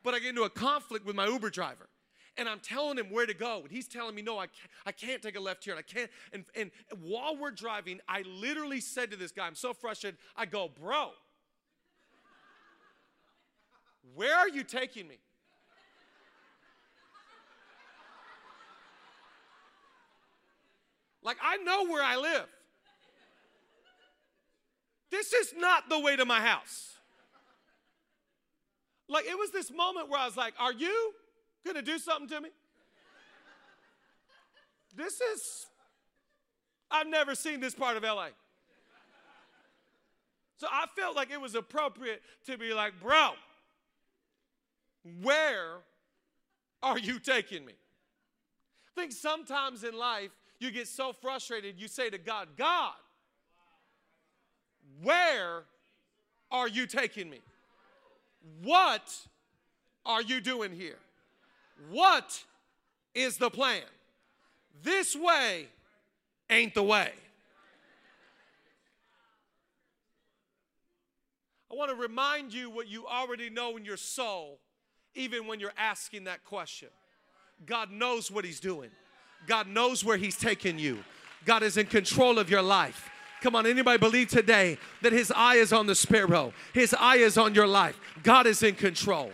but 0.02 0.14
I 0.14 0.18
get 0.18 0.30
into 0.30 0.44
a 0.44 0.50
conflict 0.50 1.06
with 1.06 1.14
my 1.14 1.26
Uber 1.26 1.50
driver 1.50 1.88
and 2.36 2.48
I'm 2.48 2.60
telling 2.60 2.98
him 2.98 3.10
where 3.10 3.26
to 3.26 3.34
go. 3.34 3.60
And 3.62 3.70
he's 3.70 3.88
telling 3.88 4.14
me, 4.14 4.22
no, 4.22 4.38
I 4.38 4.46
can't, 4.46 4.70
I 4.86 4.92
can't 4.92 5.22
take 5.22 5.36
a 5.36 5.40
left 5.40 5.64
here. 5.64 5.74
And 5.74 5.78
I 5.78 5.82
can't. 5.82 6.10
And, 6.32 6.44
and 6.56 6.70
while 7.00 7.36
we're 7.36 7.50
driving, 7.50 8.00
I 8.08 8.22
literally 8.22 8.80
said 8.80 9.10
to 9.10 9.16
this 9.16 9.32
guy, 9.32 9.46
I'm 9.46 9.54
so 9.54 9.74
frustrated. 9.74 10.18
I 10.36 10.46
go, 10.46 10.70
bro, 10.80 11.10
where 14.14 14.36
are 14.36 14.48
you 14.48 14.64
taking 14.64 15.08
me? 15.08 15.18
Like, 21.24 21.36
I 21.42 21.56
know 21.58 21.86
where 21.86 22.02
I 22.02 22.16
live. 22.16 22.46
This 25.10 25.32
is 25.32 25.54
not 25.56 25.88
the 25.88 26.00
way 26.00 26.16
to 26.16 26.24
my 26.24 26.40
house. 26.40 26.94
Like, 29.08 29.26
it 29.26 29.38
was 29.38 29.50
this 29.50 29.70
moment 29.70 30.08
where 30.08 30.18
I 30.18 30.26
was 30.26 30.36
like, 30.36 30.54
Are 30.58 30.72
you? 30.72 31.12
gonna 31.64 31.82
do 31.82 31.98
something 31.98 32.28
to 32.28 32.40
me? 32.40 32.48
This 34.96 35.20
is, 35.20 35.66
I've 36.90 37.06
never 37.06 37.34
seen 37.34 37.60
this 37.60 37.74
part 37.74 37.96
of 37.96 38.02
LA. 38.02 38.28
So 40.56 40.66
I 40.70 40.86
felt 40.96 41.16
like 41.16 41.30
it 41.30 41.40
was 41.40 41.54
appropriate 41.54 42.22
to 42.46 42.58
be 42.58 42.74
like, 42.74 43.00
bro, 43.00 43.30
where 45.22 45.78
are 46.82 46.98
you 46.98 47.18
taking 47.18 47.64
me? 47.64 47.72
I 47.72 49.00
think 49.00 49.12
sometimes 49.12 49.84
in 49.84 49.96
life 49.96 50.30
you 50.58 50.70
get 50.70 50.86
so 50.88 51.12
frustrated, 51.12 51.80
you 51.80 51.88
say 51.88 52.10
to 52.10 52.18
God, 52.18 52.48
God, 52.56 52.94
where 55.02 55.64
are 56.50 56.68
you 56.68 56.86
taking 56.86 57.28
me? 57.28 57.40
What 58.62 59.12
are 60.04 60.22
you 60.22 60.40
doing 60.40 60.72
here? 60.72 60.98
What 61.90 62.44
is 63.14 63.38
the 63.38 63.50
plan? 63.50 63.82
This 64.82 65.16
way 65.16 65.66
ain't 66.50 66.74
the 66.74 66.82
way. 66.82 67.12
I 71.70 71.74
want 71.74 71.90
to 71.90 71.96
remind 71.96 72.52
you 72.52 72.68
what 72.68 72.86
you 72.86 73.06
already 73.06 73.48
know 73.48 73.78
in 73.78 73.84
your 73.84 73.96
soul, 73.96 74.58
even 75.14 75.46
when 75.46 75.60
you're 75.60 75.72
asking 75.76 76.24
that 76.24 76.44
question. 76.44 76.88
God 77.66 77.90
knows 77.90 78.30
what 78.30 78.44
He's 78.44 78.60
doing, 78.60 78.90
God 79.46 79.66
knows 79.66 80.04
where 80.04 80.16
He's 80.16 80.36
taking 80.36 80.78
you, 80.78 81.04
God 81.44 81.62
is 81.62 81.76
in 81.76 81.86
control 81.86 82.38
of 82.38 82.50
your 82.50 82.62
life. 82.62 83.10
Come 83.40 83.56
on, 83.56 83.66
anybody 83.66 83.98
believe 83.98 84.28
today 84.28 84.78
that 85.02 85.12
His 85.12 85.32
eye 85.34 85.56
is 85.56 85.72
on 85.72 85.86
the 85.86 85.94
sparrow, 85.94 86.52
His 86.72 86.94
eye 86.98 87.16
is 87.16 87.36
on 87.36 87.54
your 87.54 87.66
life? 87.66 87.98
God 88.22 88.46
is 88.46 88.62
in 88.62 88.74
control. 88.74 89.32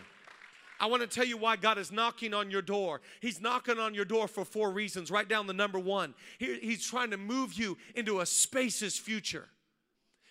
I 0.80 0.86
want 0.86 1.02
to 1.02 1.08
tell 1.08 1.26
you 1.26 1.36
why 1.36 1.56
God 1.56 1.76
is 1.76 1.90
knocking 1.90 2.32
on 2.32 2.50
your 2.50 2.62
door. 2.62 3.00
He's 3.20 3.40
knocking 3.40 3.78
on 3.78 3.94
your 3.94 4.04
door 4.04 4.28
for 4.28 4.44
four 4.44 4.70
reasons. 4.70 5.10
Write 5.10 5.28
down 5.28 5.46
the 5.46 5.52
number 5.52 5.78
one. 5.78 6.14
He, 6.38 6.58
he's 6.60 6.86
trying 6.86 7.10
to 7.10 7.16
move 7.16 7.54
you 7.54 7.76
into 7.96 8.20
a 8.20 8.26
spacious 8.26 8.96
future. 8.96 9.48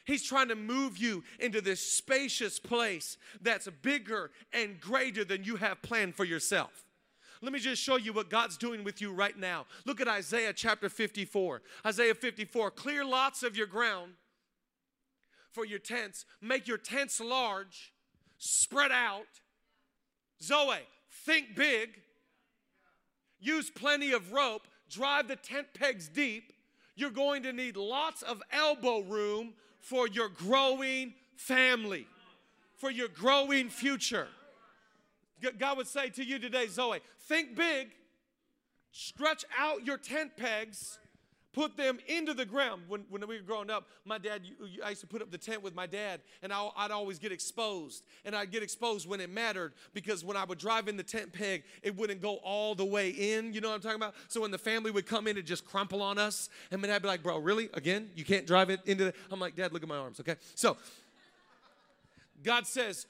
He's 0.07 0.23
trying 0.23 0.47
to 0.47 0.55
move 0.55 0.97
you 0.97 1.25
into 1.37 1.59
this 1.59 1.81
spacious 1.81 2.59
place 2.59 3.17
that's 3.41 3.67
bigger 3.81 4.31
and 4.53 4.79
greater 4.79 5.25
than 5.25 5.43
you 5.43 5.57
have 5.57 5.81
planned 5.81 6.15
for 6.15 6.23
yourself. 6.23 6.85
Let 7.41 7.51
me 7.51 7.59
just 7.59 7.83
show 7.83 7.97
you 7.97 8.13
what 8.13 8.29
God's 8.29 8.57
doing 8.57 8.85
with 8.85 9.01
you 9.01 9.11
right 9.11 9.37
now. 9.37 9.65
Look 9.85 9.99
at 9.99 10.07
Isaiah 10.07 10.53
chapter 10.53 10.87
54. 10.87 11.61
Isaiah 11.85 12.15
54 12.15 12.71
clear 12.71 13.03
lots 13.03 13.43
of 13.43 13.57
your 13.57 13.67
ground 13.67 14.13
for 15.51 15.65
your 15.65 15.79
tents, 15.79 16.25
make 16.41 16.67
your 16.67 16.77
tents 16.77 17.19
large, 17.19 17.93
spread 18.37 18.91
out 18.91 19.25
Zoe, 20.41 20.79
think 21.25 21.55
big, 21.55 21.99
use 23.39 23.69
plenty 23.69 24.13
of 24.13 24.31
rope, 24.31 24.67
drive 24.89 25.27
the 25.27 25.35
tent 25.35 25.67
pegs 25.73 26.07
deep. 26.07 26.53
You're 26.95 27.09
going 27.09 27.43
to 27.43 27.51
need 27.51 27.75
lots 27.75 28.21
of 28.21 28.41
elbow 28.51 29.01
room 29.01 29.53
for 29.89 30.05
your 30.05 30.27
growing 30.27 31.13
family, 31.37 32.05
for 32.75 32.91
your 32.91 33.07
growing 33.07 33.69
future. 33.69 34.27
God 35.57 35.77
would 35.77 35.87
say 35.87 36.09
to 36.09 36.25
you 36.25 36.39
today, 36.39 36.67
Zoe, 36.67 36.99
think 37.21 37.55
big, 37.55 37.91
stretch 38.91 39.45
out 39.57 39.85
your 39.85 39.97
tent 39.97 40.31
pegs, 40.35 40.99
put 41.57 41.75
them 41.75 41.97
into 42.07 42.35
the 42.35 42.45
ground. 42.45 42.83
When, 42.87 43.03
when 43.09 43.27
we 43.27 43.37
were 43.37 43.41
growing 43.41 43.71
up, 43.71 43.87
my 44.05 44.19
dad, 44.19 44.43
I 44.85 44.89
used 44.91 45.01
to 45.01 45.07
put 45.07 45.23
up 45.23 45.31
the 45.31 45.39
tent 45.39 45.63
with 45.63 45.73
my 45.73 45.87
dad, 45.87 46.21
and 46.43 46.53
I, 46.53 46.69
would 46.83 46.91
always 46.91 47.17
get 47.17 47.31
exposed. 47.31 48.03
And 48.25 48.35
I'd 48.35 48.51
get 48.51 48.61
exposed 48.61 49.09
when 49.09 49.19
it 49.19 49.31
mattered 49.31 49.73
because 49.91 50.23
when 50.23 50.37
I 50.37 50.43
would 50.43 50.59
drive 50.59 50.87
in 50.87 50.97
the 50.97 51.03
tent 51.03 51.33
peg, 51.33 51.63
it 51.81 51.97
wouldn't 51.97 52.21
go 52.21 52.35
all 52.43 52.75
the 52.75 52.85
way 52.85 53.09
in. 53.09 53.55
You 53.55 53.61
know 53.61 53.69
what 53.69 53.75
I'm 53.75 53.81
talking 53.81 53.95
about? 53.95 54.13
So 54.27 54.41
when 54.41 54.51
the 54.51 54.59
family 54.59 54.91
would 54.91 55.07
come 55.07 55.25
in 55.25 55.35
and 55.35 55.47
just 55.47 55.65
crumple 55.65 56.03
on 56.03 56.19
us, 56.19 56.49
and 56.69 56.79
my 56.79 56.87
dad 56.87 56.93
would 56.93 57.01
be 57.01 57.07
like, 57.07 57.23
Bro, 57.23 57.39
really? 57.39 57.69
Again? 57.73 58.11
You 58.15 58.23
can't 58.23 58.45
drive 58.45 58.69
it 58.69 58.81
into 58.85 59.05
the. 59.05 59.13
I'm 59.31 59.39
like, 59.39 59.55
Dad, 59.55 59.73
look 59.73 59.81
at 59.81 59.89
my 59.89 59.97
arms, 59.97 60.19
okay? 60.19 60.35
So 60.53 60.77
God 62.43 62.67
says, 62.67 63.07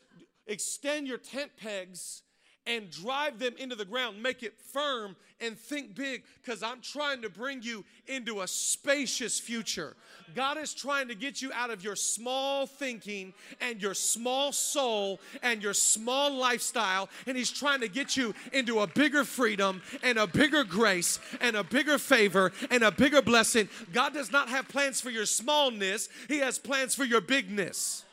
extend 0.47 1.05
your 1.05 1.17
tent 1.17 1.51
pegs 1.61 2.21
and 2.67 2.91
drive 2.91 3.39
them 3.39 3.53
into 3.57 3.75
the 3.75 3.85
ground, 3.85 4.21
make 4.21 4.43
it 4.43 4.59
firm, 4.59 5.15
and 5.39 5.57
think 5.57 5.95
big 5.95 6.23
because 6.43 6.63
I'm 6.63 6.81
trying 6.81 7.21
to 7.21 7.29
bring 7.29 7.61
you 7.61 7.85
into 8.07 8.41
a 8.41 8.47
spacious 8.47 9.39
future. 9.39 9.95
God 10.35 10.57
is 10.57 10.73
trying 10.73 11.07
to 11.07 11.15
get 11.15 11.41
you 11.41 11.51
out 11.53 11.69
of 11.69 11.83
your 11.83 11.95
small 11.95 12.65
thinking 12.65 13.33
and 13.61 13.81
your 13.81 13.93
small 13.93 14.51
soul 14.51 15.19
and 15.41 15.61
your 15.61 15.73
small 15.73 16.33
lifestyle, 16.35 17.09
and 17.25 17.37
He's 17.37 17.51
trying 17.51 17.81
to 17.81 17.87
get 17.87 18.17
you 18.17 18.33
into 18.51 18.79
a 18.79 18.87
bigger 18.87 19.23
freedom 19.23 19.81
and 20.03 20.17
a 20.17 20.27
bigger 20.27 20.63
grace 20.63 21.19
and 21.39 21.55
a 21.55 21.63
bigger 21.63 21.97
favor 21.97 22.51
and 22.69 22.83
a 22.83 22.91
bigger 22.91 23.21
blessing. 23.21 23.69
God 23.93 24.13
does 24.13 24.31
not 24.31 24.49
have 24.49 24.67
plans 24.67 24.99
for 24.99 25.09
your 25.09 25.25
smallness, 25.25 26.09
He 26.27 26.39
has 26.39 26.59
plans 26.59 26.95
for 26.95 27.05
your 27.05 27.21
bigness. 27.21 28.03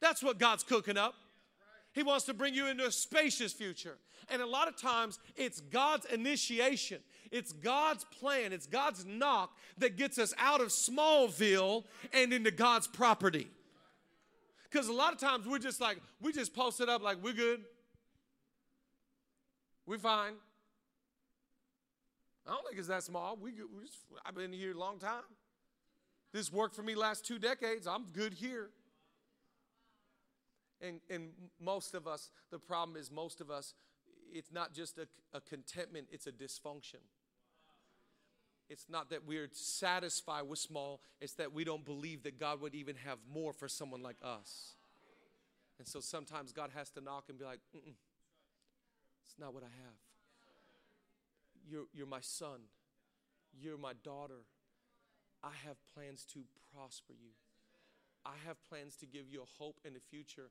That's 0.00 0.22
what 0.22 0.38
God's 0.38 0.62
cooking 0.62 0.96
up. 0.96 1.14
He 1.98 2.04
wants 2.04 2.26
to 2.26 2.34
bring 2.34 2.54
you 2.54 2.68
into 2.68 2.86
a 2.86 2.92
spacious 2.92 3.52
future. 3.52 3.98
And 4.28 4.40
a 4.40 4.46
lot 4.46 4.68
of 4.68 4.80
times 4.80 5.18
it's 5.34 5.60
God's 5.60 6.06
initiation, 6.06 7.00
it's 7.32 7.52
God's 7.52 8.04
plan, 8.04 8.52
it's 8.52 8.68
God's 8.68 9.04
knock 9.04 9.56
that 9.78 9.96
gets 9.96 10.16
us 10.16 10.32
out 10.38 10.60
of 10.60 10.68
Smallville 10.68 11.86
and 12.12 12.32
into 12.32 12.52
God's 12.52 12.86
property. 12.86 13.48
Because 14.70 14.86
a 14.86 14.92
lot 14.92 15.12
of 15.12 15.18
times 15.18 15.44
we're 15.44 15.58
just 15.58 15.80
like, 15.80 15.98
we 16.20 16.32
just 16.32 16.54
post 16.54 16.80
it 16.80 16.88
up 16.88 17.02
like 17.02 17.16
we're 17.20 17.32
good, 17.32 17.64
we're 19.84 19.98
fine. 19.98 20.34
I 22.46 22.52
don't 22.52 22.64
think 22.64 22.78
it's 22.78 22.86
that 22.86 23.02
small. 23.02 23.36
We, 23.42 23.50
we 23.50 23.86
just, 23.86 23.98
I've 24.24 24.36
been 24.36 24.52
here 24.52 24.72
a 24.72 24.78
long 24.78 25.00
time. 25.00 25.24
This 26.32 26.52
worked 26.52 26.76
for 26.76 26.84
me 26.84 26.94
last 26.94 27.26
two 27.26 27.40
decades. 27.40 27.88
I'm 27.88 28.04
good 28.12 28.34
here. 28.34 28.70
And, 30.80 31.00
and 31.10 31.30
most 31.60 31.94
of 31.94 32.06
us, 32.06 32.30
the 32.50 32.58
problem 32.58 32.96
is 32.96 33.10
most 33.10 33.40
of 33.40 33.50
us, 33.50 33.74
it's 34.32 34.52
not 34.52 34.74
just 34.74 34.98
a, 34.98 35.08
a 35.32 35.40
contentment, 35.40 36.08
it's 36.10 36.26
a 36.26 36.32
dysfunction. 36.32 37.02
It's 38.68 38.86
not 38.88 39.10
that 39.10 39.26
we're 39.26 39.48
satisfied 39.52 40.42
with 40.42 40.58
small, 40.58 41.00
it's 41.20 41.32
that 41.34 41.52
we 41.52 41.64
don't 41.64 41.84
believe 41.84 42.22
that 42.24 42.38
God 42.38 42.60
would 42.60 42.74
even 42.74 42.96
have 42.96 43.18
more 43.32 43.52
for 43.52 43.66
someone 43.66 44.02
like 44.02 44.18
us. 44.22 44.74
And 45.78 45.88
so 45.88 46.00
sometimes 46.00 46.52
God 46.52 46.70
has 46.74 46.90
to 46.90 47.00
knock 47.00 47.24
and 47.28 47.38
be 47.38 47.44
like, 47.44 47.60
it's 47.72 49.38
not 49.38 49.54
what 49.54 49.62
I 49.62 49.72
have. 49.84 49.94
You're, 51.68 51.86
you're 51.94 52.06
my 52.06 52.20
son, 52.20 52.60
you're 53.58 53.78
my 53.78 53.92
daughter. 54.04 54.44
I 55.42 55.50
have 55.66 55.76
plans 55.94 56.24
to 56.34 56.40
prosper 56.74 57.12
you. 57.12 57.30
I 58.28 58.34
have 58.46 58.62
plans 58.68 58.94
to 58.96 59.06
give 59.06 59.26
you 59.30 59.40
a 59.40 59.62
hope 59.62 59.80
in 59.84 59.94
the 59.94 60.00
future. 60.00 60.50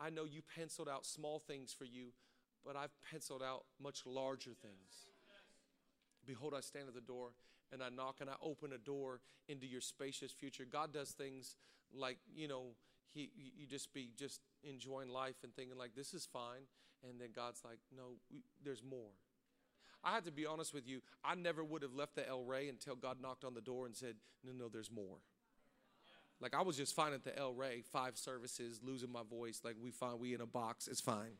I 0.00 0.08
know 0.08 0.24
you 0.24 0.40
penciled 0.56 0.88
out 0.88 1.04
small 1.04 1.38
things 1.38 1.74
for 1.76 1.84
you, 1.84 2.12
but 2.64 2.74
I've 2.74 2.94
penciled 3.10 3.42
out 3.42 3.64
much 3.82 4.06
larger 4.06 4.52
things. 4.54 5.06
Behold, 6.26 6.54
I 6.56 6.60
stand 6.60 6.88
at 6.88 6.94
the 6.94 7.00
door 7.02 7.32
and 7.70 7.82
I 7.82 7.90
knock 7.90 8.16
and 8.20 8.30
I 8.30 8.34
open 8.42 8.72
a 8.72 8.78
door 8.78 9.20
into 9.46 9.66
your 9.66 9.82
spacious 9.82 10.32
future. 10.32 10.64
God 10.70 10.92
does 10.92 11.10
things 11.10 11.56
like, 11.94 12.18
you 12.34 12.48
know, 12.48 12.68
he 13.12 13.30
you 13.36 13.66
just 13.66 13.92
be 13.92 14.10
just 14.16 14.40
enjoying 14.62 15.08
life 15.08 15.36
and 15.42 15.54
thinking 15.54 15.78
like 15.78 15.94
this 15.94 16.12
is 16.12 16.26
fine 16.30 16.66
and 17.08 17.20
then 17.20 17.28
God's 17.34 17.62
like, 17.64 17.78
"No, 17.94 18.16
we, 18.30 18.42
there's 18.62 18.82
more." 18.82 19.10
I 20.04 20.14
had 20.14 20.24
to 20.26 20.32
be 20.32 20.46
honest 20.46 20.72
with 20.72 20.86
you. 20.86 21.00
I 21.24 21.34
never 21.34 21.64
would 21.64 21.82
have 21.82 21.94
left 21.94 22.14
the 22.14 22.28
El 22.28 22.44
Rey 22.44 22.68
until 22.68 22.94
God 22.94 23.20
knocked 23.20 23.44
on 23.44 23.54
the 23.54 23.60
door 23.60 23.86
and 23.86 23.96
said, 23.96 24.16
"No, 24.44 24.52
no, 24.52 24.68
there's 24.68 24.90
more." 24.90 25.18
Like 26.40 26.54
I 26.54 26.62
was 26.62 26.76
just 26.76 26.94
fine 26.94 27.12
at 27.12 27.24
the 27.24 27.36
El 27.36 27.52
Rey, 27.52 27.82
five 27.92 28.16
services, 28.16 28.80
losing 28.82 29.10
my 29.10 29.22
voice. 29.28 29.60
Like 29.64 29.76
we 29.82 29.90
fine, 29.90 30.18
we 30.18 30.34
in 30.34 30.40
a 30.40 30.46
box, 30.46 30.86
it's 30.88 31.00
fine. 31.00 31.36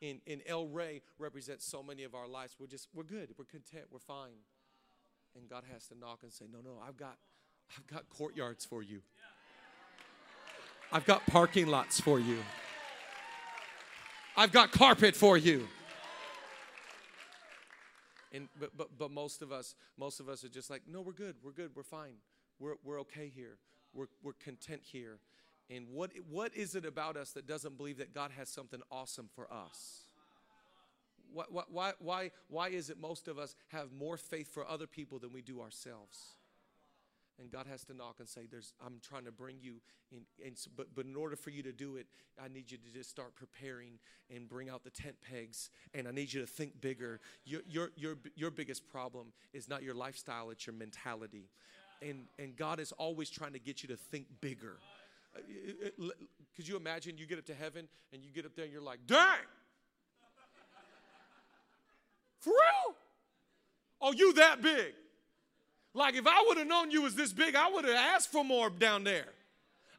in, 0.00 0.20
in 0.26 0.40
El 0.46 0.68
Rey 0.68 1.02
represents 1.18 1.64
so 1.64 1.82
many 1.82 2.04
of 2.04 2.14
our 2.14 2.28
lives. 2.28 2.56
We're 2.58 2.66
just, 2.66 2.88
we're 2.94 3.02
good, 3.02 3.30
we're 3.38 3.44
content, 3.44 3.86
we're 3.90 3.98
fine. 3.98 4.38
And 5.34 5.48
God 5.48 5.64
has 5.72 5.86
to 5.88 5.98
knock 5.98 6.20
and 6.22 6.32
say, 6.32 6.46
No, 6.50 6.60
no, 6.60 6.80
I've 6.86 6.96
got, 6.96 7.16
I've 7.76 7.86
got 7.86 8.08
courtyards 8.08 8.64
for 8.64 8.82
you. 8.82 9.00
I've 10.92 11.04
got 11.04 11.26
parking 11.26 11.66
lots 11.66 12.00
for 12.00 12.20
you. 12.20 12.38
I've 14.36 14.52
got 14.52 14.70
carpet 14.70 15.16
for 15.16 15.36
you. 15.36 15.66
And 18.32 18.48
but, 18.58 18.76
but 18.76 18.98
but 18.98 19.10
most 19.10 19.42
of 19.42 19.52
us, 19.52 19.74
most 19.96 20.20
of 20.20 20.28
us 20.28 20.44
are 20.44 20.48
just 20.48 20.70
like, 20.70 20.82
no, 20.86 21.00
we're 21.00 21.12
good, 21.12 21.36
we're 21.42 21.52
good, 21.52 21.70
we're 21.74 21.82
fine. 21.82 22.16
We're 22.58 22.74
we're 22.84 23.00
okay 23.00 23.30
here. 23.34 23.58
We're 23.94 24.08
we're 24.22 24.34
content 24.34 24.82
here. 24.84 25.18
And 25.68 25.88
what, 25.92 26.12
what 26.30 26.54
is 26.54 26.74
it 26.74 26.84
about 26.84 27.16
us 27.16 27.32
that 27.32 27.46
doesn't 27.46 27.76
believe 27.76 27.98
that 27.98 28.14
God 28.14 28.30
has 28.36 28.48
something 28.48 28.80
awesome 28.90 29.28
for 29.34 29.52
us? 29.52 30.02
Why, 31.32 31.64
why, 31.68 31.92
why, 31.98 32.30
why 32.48 32.68
is 32.68 32.88
it 32.88 33.00
most 33.00 33.26
of 33.26 33.38
us 33.38 33.56
have 33.68 33.92
more 33.92 34.16
faith 34.16 34.52
for 34.54 34.66
other 34.66 34.86
people 34.86 35.18
than 35.18 35.32
we 35.32 35.42
do 35.42 35.60
ourselves? 35.60 36.35
And 37.38 37.50
God 37.50 37.66
has 37.66 37.84
to 37.84 37.94
knock 37.94 38.16
and 38.18 38.28
say, 38.28 38.46
"There's, 38.50 38.72
I'm 38.84 38.98
trying 39.06 39.26
to 39.26 39.32
bring 39.32 39.56
you 39.60 39.82
in, 40.10 40.22
in, 40.44 40.54
but, 40.74 40.94
but 40.94 41.04
in 41.04 41.14
order 41.14 41.36
for 41.36 41.50
you 41.50 41.62
to 41.64 41.72
do 41.72 41.96
it, 41.96 42.06
I 42.42 42.48
need 42.48 42.70
you 42.70 42.78
to 42.78 42.92
just 42.92 43.10
start 43.10 43.34
preparing 43.34 43.98
and 44.34 44.48
bring 44.48 44.70
out 44.70 44.84
the 44.84 44.90
tent 44.90 45.16
pegs. 45.20 45.70
And 45.92 46.08
I 46.08 46.12
need 46.12 46.32
you 46.32 46.40
to 46.40 46.46
think 46.46 46.80
bigger. 46.80 47.20
Your, 47.44 47.60
your, 47.68 47.90
your, 47.96 48.16
your 48.34 48.50
biggest 48.50 48.88
problem 48.88 49.32
is 49.52 49.68
not 49.68 49.82
your 49.82 49.94
lifestyle, 49.94 50.50
it's 50.50 50.66
your 50.66 50.74
mentality. 50.74 51.50
And, 52.02 52.24
and 52.38 52.56
God 52.56 52.80
is 52.80 52.92
always 52.92 53.30
trying 53.30 53.52
to 53.52 53.58
get 53.58 53.82
you 53.82 53.88
to 53.88 53.96
think 53.96 54.26
bigger. 54.40 54.78
Uh, 55.34 56.08
could 56.54 56.66
you 56.66 56.76
imagine 56.76 57.18
you 57.18 57.26
get 57.26 57.38
up 57.38 57.46
to 57.46 57.54
heaven 57.54 57.88
and 58.12 58.22
you 58.22 58.30
get 58.30 58.46
up 58.46 58.54
there 58.54 58.64
and 58.64 58.72
you're 58.72 58.82
like, 58.82 59.00
dang! 59.06 59.38
For 62.40 62.50
real? 62.50 62.96
Oh, 64.00 64.12
you 64.12 64.32
that 64.34 64.62
big? 64.62 64.94
Like 65.96 66.14
if 66.14 66.26
I 66.26 66.44
would 66.46 66.58
have 66.58 66.66
known 66.66 66.90
you 66.90 67.02
was 67.02 67.14
this 67.14 67.32
big, 67.32 67.56
I 67.56 67.70
would 67.70 67.86
have 67.86 67.96
asked 67.96 68.30
for 68.30 68.44
more 68.44 68.68
down 68.68 69.02
there. 69.02 69.24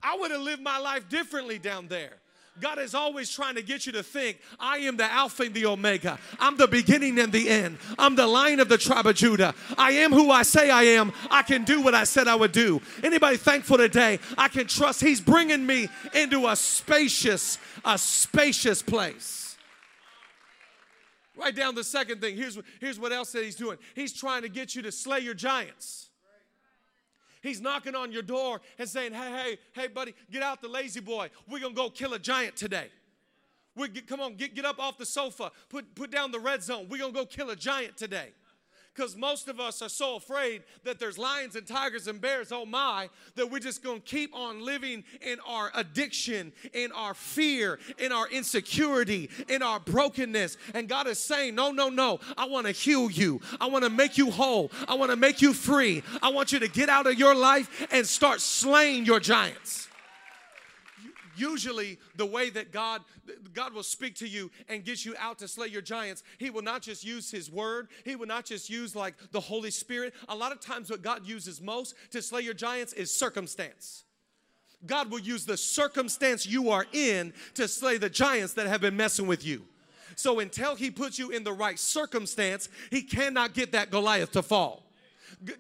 I 0.01 0.15
would 0.15 0.29
have 0.29 0.41
lived 0.41 0.61
my 0.61 0.77
life 0.77 1.09
differently 1.09 1.57
down 1.57 1.87
there. 1.87 2.13
God 2.61 2.79
is 2.79 2.93
always 2.93 3.31
trying 3.31 3.55
to 3.55 3.63
get 3.63 3.85
you 3.85 3.91
to 3.93 4.03
think, 4.03 4.39
I 4.59 4.77
am 4.79 4.97
the 4.97 5.11
Alpha 5.11 5.43
and 5.43 5.53
the 5.53 5.65
Omega. 5.65 6.19
I'm 6.39 6.55
the 6.55 6.67
beginning 6.67 7.19
and 7.19 7.31
the 7.31 7.49
end. 7.49 7.77
I'm 7.97 8.15
the 8.15 8.25
lion 8.25 8.59
of 8.59 8.69
the 8.69 8.77
tribe 8.77 9.05
of 9.05 9.15
Judah. 9.15 9.53
I 9.77 9.91
am 9.91 10.11
who 10.11 10.31
I 10.31 10.43
say 10.43 10.69
I 10.69 10.83
am. 10.83 11.13
I 11.29 11.41
can 11.43 11.63
do 11.63 11.81
what 11.81 11.93
I 11.93 12.03
said 12.03 12.27
I 12.27 12.35
would 12.35 12.51
do. 12.51 12.81
Anybody 13.03 13.37
thankful 13.37 13.77
today? 13.77 14.19
I 14.37 14.47
can 14.47 14.67
trust 14.67 15.01
He's 15.01 15.21
bringing 15.21 15.65
me 15.65 15.89
into 16.13 16.47
a 16.47 16.55
spacious, 16.55 17.57
a 17.85 17.97
spacious 17.97 18.81
place. 18.81 19.46
Write 21.37 21.55
down 21.55 21.75
the 21.75 21.83
second 21.83 22.19
thing. 22.19 22.35
Here's, 22.35 22.57
here's 22.81 22.99
what 22.99 23.11
else 23.11 23.31
that 23.31 23.43
He's 23.43 23.55
doing. 23.55 23.77
He's 23.95 24.11
trying 24.11 24.41
to 24.41 24.49
get 24.49 24.75
you 24.75 24.81
to 24.81 24.91
slay 24.91 25.19
your 25.19 25.33
giants. 25.33 26.09
He's 27.41 27.61
knocking 27.61 27.95
on 27.95 28.11
your 28.11 28.23
door 28.23 28.61
and 28.79 28.89
saying, 28.89 29.13
Hey, 29.13 29.31
hey, 29.31 29.57
hey, 29.73 29.87
buddy, 29.87 30.15
get 30.31 30.41
out 30.41 30.61
the 30.61 30.67
La-Z-Boy. 30.67 31.29
We're 31.47 31.59
going 31.59 31.75
to 31.75 31.81
go 31.81 31.89
kill 31.89 32.13
a 32.13 32.19
giant 32.19 32.55
today. 32.55 32.89
We 33.75 33.89
come 33.89 34.19
on, 34.19 34.35
get, 34.35 34.55
get 34.55 34.65
up 34.65 34.79
off 34.79 34.97
the 34.97 35.05
sofa. 35.05 35.51
Put, 35.69 35.93
put 35.93 36.11
down 36.11 36.31
the 36.31 36.39
red 36.39 36.63
zone. 36.63 36.87
We're 36.89 36.97
going 36.97 37.13
to 37.13 37.19
go 37.19 37.25
kill 37.25 37.51
a 37.51 37.55
giant 37.55 37.95
today 37.95 38.31
because 38.97 39.15
most 39.15 39.47
of 39.47 39.59
us 39.59 39.83
are 39.83 39.89
so 39.89 40.15
afraid 40.15 40.63
that 40.83 40.97
there's 40.97 41.19
lions 41.19 41.55
and 41.55 41.67
tigers 41.67 42.07
and 42.07 42.19
bears, 42.19 42.51
oh 42.51 42.65
my, 42.65 43.09
that 43.35 43.49
we're 43.49 43.59
just 43.59 43.83
going 43.83 44.01
to 44.01 44.07
keep 44.07 44.35
on 44.35 44.65
living 44.65 45.03
in 45.21 45.37
our 45.47 45.71
addiction, 45.75 46.51
in 46.73 46.91
our 46.93 47.13
fear, 47.13 47.77
in 47.99 48.11
our 48.11 48.27
insecurity, 48.29 49.29
in 49.49 49.61
our 49.61 49.79
brokenness. 49.79 50.57
And 50.73 50.89
God 50.89 51.05
is 51.05 51.19
saying, 51.19 51.53
no, 51.53 51.71
no, 51.71 51.89
no, 51.89 52.19
I 52.35 52.45
want 52.45 52.65
to 52.65 52.71
heal 52.71 53.11
you. 53.11 53.39
I 53.61 53.67
want 53.67 53.83
to 53.83 53.91
make 53.91 54.17
you 54.17 54.31
whole. 54.31 54.71
I 54.87 54.95
want 54.95 55.11
to 55.11 55.17
make 55.17 55.43
you 55.43 55.53
free. 55.53 56.01
I 56.23 56.29
want 56.29 56.51
you 56.51 56.57
to 56.59 56.67
get 56.67 56.89
out 56.89 57.05
of 57.05 57.19
your 57.19 57.35
life 57.35 57.87
and 57.91 58.05
start 58.05 58.41
slaying 58.41 59.05
your 59.05 59.19
giants 59.19 59.87
usually 61.37 61.99
the 62.15 62.25
way 62.25 62.49
that 62.49 62.71
God 62.71 63.01
God 63.53 63.73
will 63.73 63.83
speak 63.83 64.15
to 64.15 64.27
you 64.27 64.51
and 64.69 64.83
get 64.83 65.05
you 65.05 65.15
out 65.19 65.39
to 65.39 65.47
slay 65.47 65.67
your 65.67 65.81
giants, 65.81 66.23
he 66.37 66.49
will 66.49 66.61
not 66.61 66.81
just 66.81 67.05
use 67.05 67.31
his 67.31 67.51
word, 67.51 67.87
he 68.05 68.15
will 68.15 68.27
not 68.27 68.45
just 68.45 68.69
use 68.69 68.95
like 68.95 69.15
the 69.31 69.39
Holy 69.39 69.71
Spirit. 69.71 70.13
A 70.29 70.35
lot 70.35 70.51
of 70.51 70.59
times 70.59 70.89
what 70.89 71.01
God 71.01 71.25
uses 71.25 71.61
most 71.61 71.95
to 72.11 72.21
slay 72.21 72.41
your 72.41 72.53
giants 72.53 72.93
is 72.93 73.13
circumstance. 73.13 74.03
God 74.85 75.09
will 75.09 75.19
use 75.19 75.45
the 75.45 75.57
circumstance 75.57 76.45
you 76.45 76.69
are 76.69 76.85
in 76.93 77.33
to 77.55 77.67
slay 77.67 77.97
the 77.97 78.09
giants 78.09 78.53
that 78.53 78.67
have 78.67 78.81
been 78.81 78.95
messing 78.95 79.27
with 79.27 79.45
you. 79.45 79.63
So 80.15 80.39
until 80.39 80.75
he 80.75 80.91
puts 80.91 81.19
you 81.19 81.31
in 81.31 81.43
the 81.43 81.53
right 81.53 81.77
circumstance, 81.77 82.69
he 82.89 83.01
cannot 83.01 83.53
get 83.53 83.71
that 83.73 83.91
Goliath 83.91 84.31
to 84.31 84.41
fall. 84.41 84.86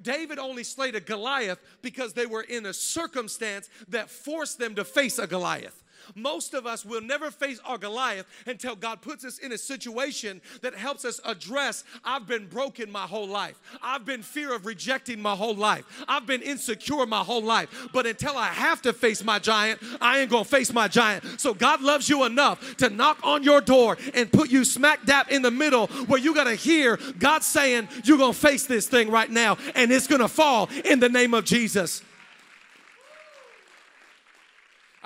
David 0.01 0.39
only 0.39 0.63
slayed 0.63 0.95
a 0.95 0.99
Goliath 0.99 1.59
because 1.81 2.13
they 2.13 2.25
were 2.25 2.41
in 2.41 2.65
a 2.65 2.73
circumstance 2.73 3.69
that 3.89 4.09
forced 4.09 4.57
them 4.57 4.75
to 4.75 4.83
face 4.83 5.19
a 5.19 5.27
Goliath. 5.27 5.83
Most 6.15 6.53
of 6.53 6.65
us 6.65 6.85
will 6.85 7.01
never 7.01 7.31
face 7.31 7.59
our 7.65 7.77
Goliath 7.77 8.25
until 8.45 8.75
God 8.75 9.01
puts 9.01 9.25
us 9.25 9.37
in 9.37 9.51
a 9.51 9.57
situation 9.57 10.41
that 10.61 10.75
helps 10.75 11.05
us 11.05 11.19
address 11.25 11.83
I've 12.03 12.27
been 12.27 12.47
broken 12.47 12.91
my 12.91 13.01
whole 13.01 13.27
life. 13.27 13.59
I've 13.81 14.05
been 14.05 14.21
fear 14.21 14.53
of 14.53 14.65
rejecting 14.65 15.21
my 15.21 15.35
whole 15.35 15.55
life. 15.55 15.85
I've 16.07 16.25
been 16.25 16.41
insecure 16.41 17.05
my 17.05 17.23
whole 17.23 17.41
life. 17.41 17.89
But 17.93 18.05
until 18.05 18.37
I 18.37 18.47
have 18.47 18.81
to 18.83 18.93
face 18.93 19.23
my 19.23 19.39
giant, 19.39 19.81
I 20.01 20.19
ain't 20.19 20.29
gonna 20.29 20.45
face 20.45 20.73
my 20.73 20.87
giant. 20.87 21.39
So 21.39 21.53
God 21.53 21.81
loves 21.81 22.09
you 22.09 22.23
enough 22.23 22.77
to 22.77 22.89
knock 22.89 23.19
on 23.23 23.43
your 23.43 23.61
door 23.61 23.97
and 24.13 24.31
put 24.31 24.49
you 24.49 24.65
smack 24.65 25.05
dab 25.05 25.27
in 25.29 25.41
the 25.41 25.51
middle 25.51 25.87
where 26.07 26.19
you 26.19 26.33
gotta 26.33 26.55
hear 26.55 26.97
God 27.19 27.43
saying, 27.43 27.87
You're 28.03 28.17
gonna 28.17 28.33
face 28.33 28.65
this 28.65 28.87
thing 28.87 29.09
right 29.09 29.29
now 29.29 29.57
and 29.75 29.91
it's 29.91 30.07
gonna 30.07 30.27
fall 30.27 30.69
in 30.85 30.99
the 30.99 31.09
name 31.09 31.33
of 31.33 31.45
Jesus. 31.45 32.01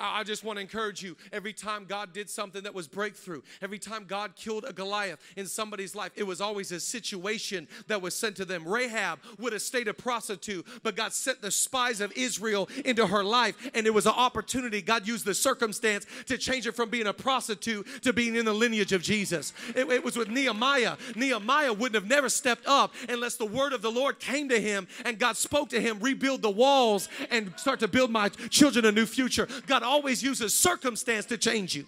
I 0.02 0.24
just 0.24 0.44
want 0.44 0.56
to 0.56 0.60
encourage 0.60 1.02
you 1.02 1.16
every 1.32 1.52
time 1.52 1.86
God 1.88 2.12
did 2.12 2.28
something 2.28 2.62
that 2.64 2.74
was 2.74 2.88
breakthrough, 2.88 3.42
every 3.60 3.78
time 3.78 4.04
God 4.06 4.34
killed 4.36 4.64
a 4.68 4.72
Goliath 4.72 5.20
in 5.36 5.46
somebody's 5.46 5.94
life, 5.94 6.12
it 6.16 6.24
was 6.24 6.40
always 6.40 6.72
a 6.72 6.80
situation 6.80 7.68
that 7.86 8.02
was 8.02 8.14
sent 8.14 8.36
to 8.36 8.44
them. 8.44 8.66
Rahab 8.66 9.20
would 9.38 9.52
have 9.52 9.62
stayed 9.62 9.88
a 9.88 9.94
prostitute, 9.94 10.66
but 10.82 10.96
God 10.96 11.12
sent 11.12 11.40
the 11.40 11.50
spies 11.50 12.00
of 12.00 12.12
Israel 12.16 12.68
into 12.84 13.06
her 13.06 13.22
life, 13.22 13.56
and 13.74 13.86
it 13.86 13.94
was 13.94 14.06
an 14.06 14.14
opportunity. 14.16 14.82
God 14.82 15.06
used 15.06 15.24
the 15.24 15.34
circumstance 15.34 16.06
to 16.26 16.36
change 16.36 16.64
her 16.64 16.72
from 16.72 16.90
being 16.90 17.06
a 17.06 17.12
prostitute 17.12 17.86
to 18.02 18.12
being 18.12 18.34
in 18.34 18.44
the 18.44 18.52
lineage 18.52 18.92
of 18.92 19.02
Jesus. 19.02 19.52
It, 19.74 19.90
it 19.90 20.04
was 20.04 20.16
with 20.16 20.28
Nehemiah. 20.28 20.96
Nehemiah 21.14 21.72
wouldn't 21.72 21.94
have 21.94 22.08
never 22.08 22.28
stepped 22.28 22.66
up 22.66 22.92
unless 23.08 23.36
the 23.36 23.46
word 23.46 23.72
of 23.72 23.82
the 23.82 23.90
Lord 23.90 24.18
came 24.18 24.48
to 24.48 24.60
him 24.60 24.88
and 25.04 25.18
God 25.18 25.36
spoke 25.36 25.68
to 25.70 25.80
him, 25.80 25.98
rebuild 26.00 26.42
the 26.42 26.50
walls 26.50 27.08
and 27.30 27.52
start 27.56 27.80
to 27.80 27.88
build 27.88 28.10
my 28.10 28.28
children 28.28 28.84
a 28.84 28.92
new 28.92 29.06
future. 29.06 29.48
God 29.66 29.82
always 29.92 30.22
uses 30.22 30.58
circumstance 30.58 31.26
to 31.26 31.36
change 31.36 31.76
you. 31.76 31.84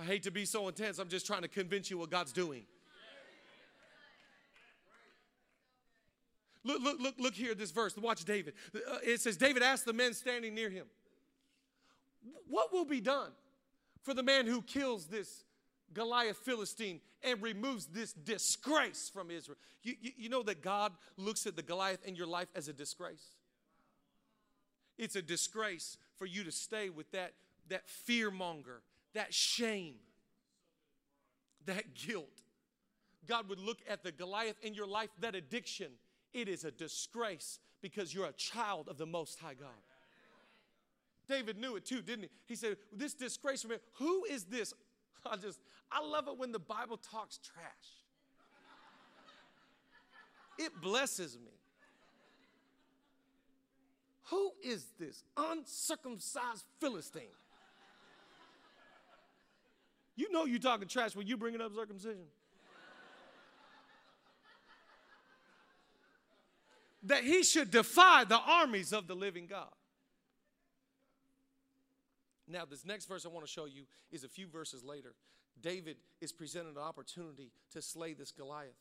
I 0.00 0.04
hate 0.04 0.22
to 0.22 0.30
be 0.30 0.44
so 0.44 0.68
intense. 0.68 0.98
I'm 0.98 1.08
just 1.08 1.26
trying 1.26 1.42
to 1.42 1.48
convince 1.48 1.90
you 1.90 1.98
what 1.98 2.10
God's 2.10 2.32
doing. 2.32 2.62
Look, 6.62 6.82
look, 6.82 7.00
look, 7.00 7.14
look 7.18 7.34
here, 7.34 7.54
this 7.54 7.70
verse. 7.70 7.96
Watch 7.96 8.24
David. 8.24 8.54
Uh, 8.74 8.98
it 9.02 9.20
says, 9.20 9.36
David 9.36 9.62
asked 9.62 9.84
the 9.84 9.92
men 9.92 10.14
standing 10.14 10.54
near 10.54 10.68
him, 10.68 10.86
What 12.48 12.72
will 12.72 12.84
be 12.84 13.00
done 13.00 13.30
for 14.02 14.14
the 14.14 14.22
man 14.22 14.46
who 14.46 14.62
kills 14.62 15.06
this 15.06 15.44
Goliath 15.92 16.38
Philistine 16.38 17.00
and 17.22 17.40
removes 17.40 17.86
this 17.86 18.12
disgrace 18.12 19.10
from 19.12 19.30
Israel? 19.30 19.58
You, 19.82 19.94
you, 20.00 20.10
you 20.16 20.28
know 20.28 20.42
that 20.42 20.60
God 20.62 20.92
looks 21.16 21.46
at 21.46 21.54
the 21.54 21.62
Goliath 21.62 22.04
in 22.04 22.16
your 22.16 22.26
life 22.26 22.48
as 22.56 22.66
a 22.68 22.72
disgrace? 22.72 23.35
It's 24.98 25.16
a 25.16 25.22
disgrace 25.22 25.98
for 26.16 26.26
you 26.26 26.44
to 26.44 26.52
stay 26.52 26.88
with 26.90 27.10
that, 27.12 27.32
that 27.68 27.88
fear 27.88 28.30
monger, 28.30 28.82
that 29.14 29.32
shame, 29.34 29.96
that 31.66 31.94
guilt. 31.94 32.42
God 33.26 33.48
would 33.48 33.60
look 33.60 33.78
at 33.88 34.02
the 34.02 34.12
Goliath 34.12 34.56
in 34.62 34.74
your 34.74 34.86
life, 34.86 35.10
that 35.20 35.34
addiction. 35.34 35.92
It 36.32 36.48
is 36.48 36.64
a 36.64 36.70
disgrace 36.70 37.58
because 37.82 38.14
you're 38.14 38.26
a 38.26 38.32
child 38.32 38.88
of 38.88 38.98
the 38.98 39.06
Most 39.06 39.38
High 39.38 39.54
God. 39.54 39.68
David 41.28 41.58
knew 41.58 41.76
it 41.76 41.84
too, 41.84 42.02
didn't 42.02 42.24
he? 42.24 42.30
He 42.46 42.54
said, 42.54 42.76
This 42.92 43.14
disgrace 43.14 43.62
for 43.62 43.68
me, 43.68 43.76
who 43.94 44.24
is 44.24 44.44
this? 44.44 44.72
I 45.26 45.36
just, 45.36 45.58
I 45.90 46.00
love 46.00 46.28
it 46.28 46.38
when 46.38 46.52
the 46.52 46.58
Bible 46.58 46.96
talks 46.96 47.38
trash. 47.38 47.64
It 50.58 50.72
blesses 50.80 51.36
me. 51.36 51.52
Who 54.30 54.52
is 54.62 54.86
this 54.98 55.22
uncircumcised 55.36 56.64
Philistine? 56.80 57.22
You 60.16 60.32
know 60.32 60.46
you're 60.46 60.58
talking 60.58 60.88
trash 60.88 61.14
when 61.14 61.26
you 61.26 61.36
bringing 61.36 61.60
up 61.60 61.74
circumcision. 61.74 62.24
that 67.06 67.22
he 67.22 67.44
should 67.44 67.70
defy 67.70 68.24
the 68.24 68.38
armies 68.38 68.92
of 68.92 69.06
the 69.06 69.14
living 69.14 69.46
God. 69.46 69.70
Now, 72.48 72.64
this 72.64 72.84
next 72.84 73.06
verse 73.06 73.24
I 73.24 73.28
want 73.28 73.46
to 73.46 73.50
show 73.50 73.66
you 73.66 73.84
is 74.10 74.24
a 74.24 74.28
few 74.28 74.48
verses 74.48 74.84
later. 74.84 75.14
David 75.60 75.96
is 76.20 76.32
presented 76.32 76.76
an 76.76 76.82
opportunity 76.82 77.50
to 77.72 77.82
slay 77.82 78.12
this 78.12 78.30
Goliath. 78.30 78.74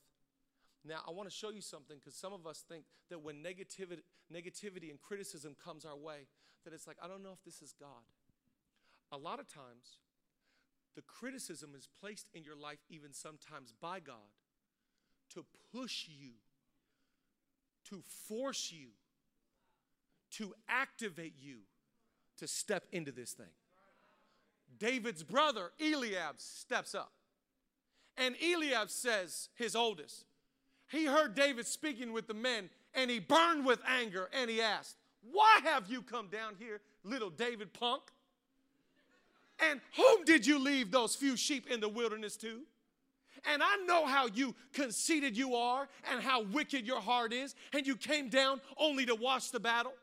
Now, 0.88 1.02
I 1.08 1.12
want 1.12 1.30
to 1.30 1.36
show 1.36 1.50
you 1.50 1.62
something 1.62 1.98
because 1.98 2.16
some 2.16 2.32
of 2.32 2.46
us 2.46 2.64
think 2.70 2.86
that 3.10 3.22
when 3.24 3.38
negativity, 3.38 4.02
negativity 4.32 4.92
and 4.92 5.02
criticism 5.02 5.56
comes 5.64 5.84
our 5.84 5.96
way, 5.96 6.28
that 6.64 6.74
it's 6.74 6.86
like, 6.86 6.98
I 7.02 7.08
don't 7.08 7.24
know 7.24 7.32
if 7.34 7.44
this 7.44 7.62
is 7.62 7.74
God. 7.80 7.90
A 9.12 9.18
lot 9.18 9.40
of 9.40 9.48
times, 9.48 10.00
the 10.96 11.02
criticism 11.02 11.72
is 11.76 11.88
placed 12.00 12.28
in 12.34 12.44
your 12.44 12.56
life, 12.56 12.80
even 12.90 13.14
sometimes 13.14 13.74
by 13.82 14.00
God, 14.00 14.16
to 15.34 15.46
push 15.74 16.08
you, 16.08 16.32
to 17.90 18.02
force 18.28 18.72
you, 18.72 18.90
to 20.32 20.54
activate 20.70 21.34
you 21.38 21.60
to 22.38 22.48
step 22.48 22.86
into 22.92 23.12
this 23.12 23.34
thing. 23.34 23.46
David's 24.78 25.24
brother, 25.24 25.72
Eliab, 25.80 26.36
steps 26.38 26.94
up. 26.94 27.12
And 28.18 28.36
Eliab 28.42 28.90
says, 28.90 29.50
his 29.56 29.76
oldest, 29.76 30.26
he 30.90 31.06
heard 31.06 31.36
David 31.36 31.66
speaking 31.68 32.14
with 32.14 32.28
the 32.28 32.34
men 32.34 32.70
and 32.94 33.10
he 33.10 33.20
burned 33.20 33.66
with 33.66 33.80
anger 33.88 34.30
and 34.40 34.50
he 34.50 34.62
asked, 34.62 34.96
Why 35.32 35.60
have 35.64 35.90
you 35.90 36.02
come 36.02 36.28
down 36.28 36.56
here, 36.58 36.82
little 37.04 37.30
David 37.30 37.74
punk? 37.74 38.04
And 39.60 39.80
whom 39.96 40.26
did 40.26 40.46
you 40.46 40.60
leave 40.60 40.92
those 40.92 41.16
few 41.16 41.38
sheep 41.38 41.68
in 41.70 41.80
the 41.80 41.90
wilderness 41.90 42.36
to? 42.38 42.62
And 43.52 43.62
I 43.62 43.78
know 43.86 44.06
how 44.06 44.28
you 44.28 44.56
conceited 44.74 45.38
you 45.38 45.56
are 45.56 45.88
and 46.12 46.22
how 46.22 46.44
wicked 46.44 46.86
your 46.86 47.00
heart 47.00 47.32
is, 47.32 47.56
and 47.74 47.86
you 47.86 47.96
came 47.96 48.30
down 48.30 48.60
only 48.78 49.06
to 49.06 49.16
watch 49.16 49.52
the 49.52 49.60
battle. 49.60 49.94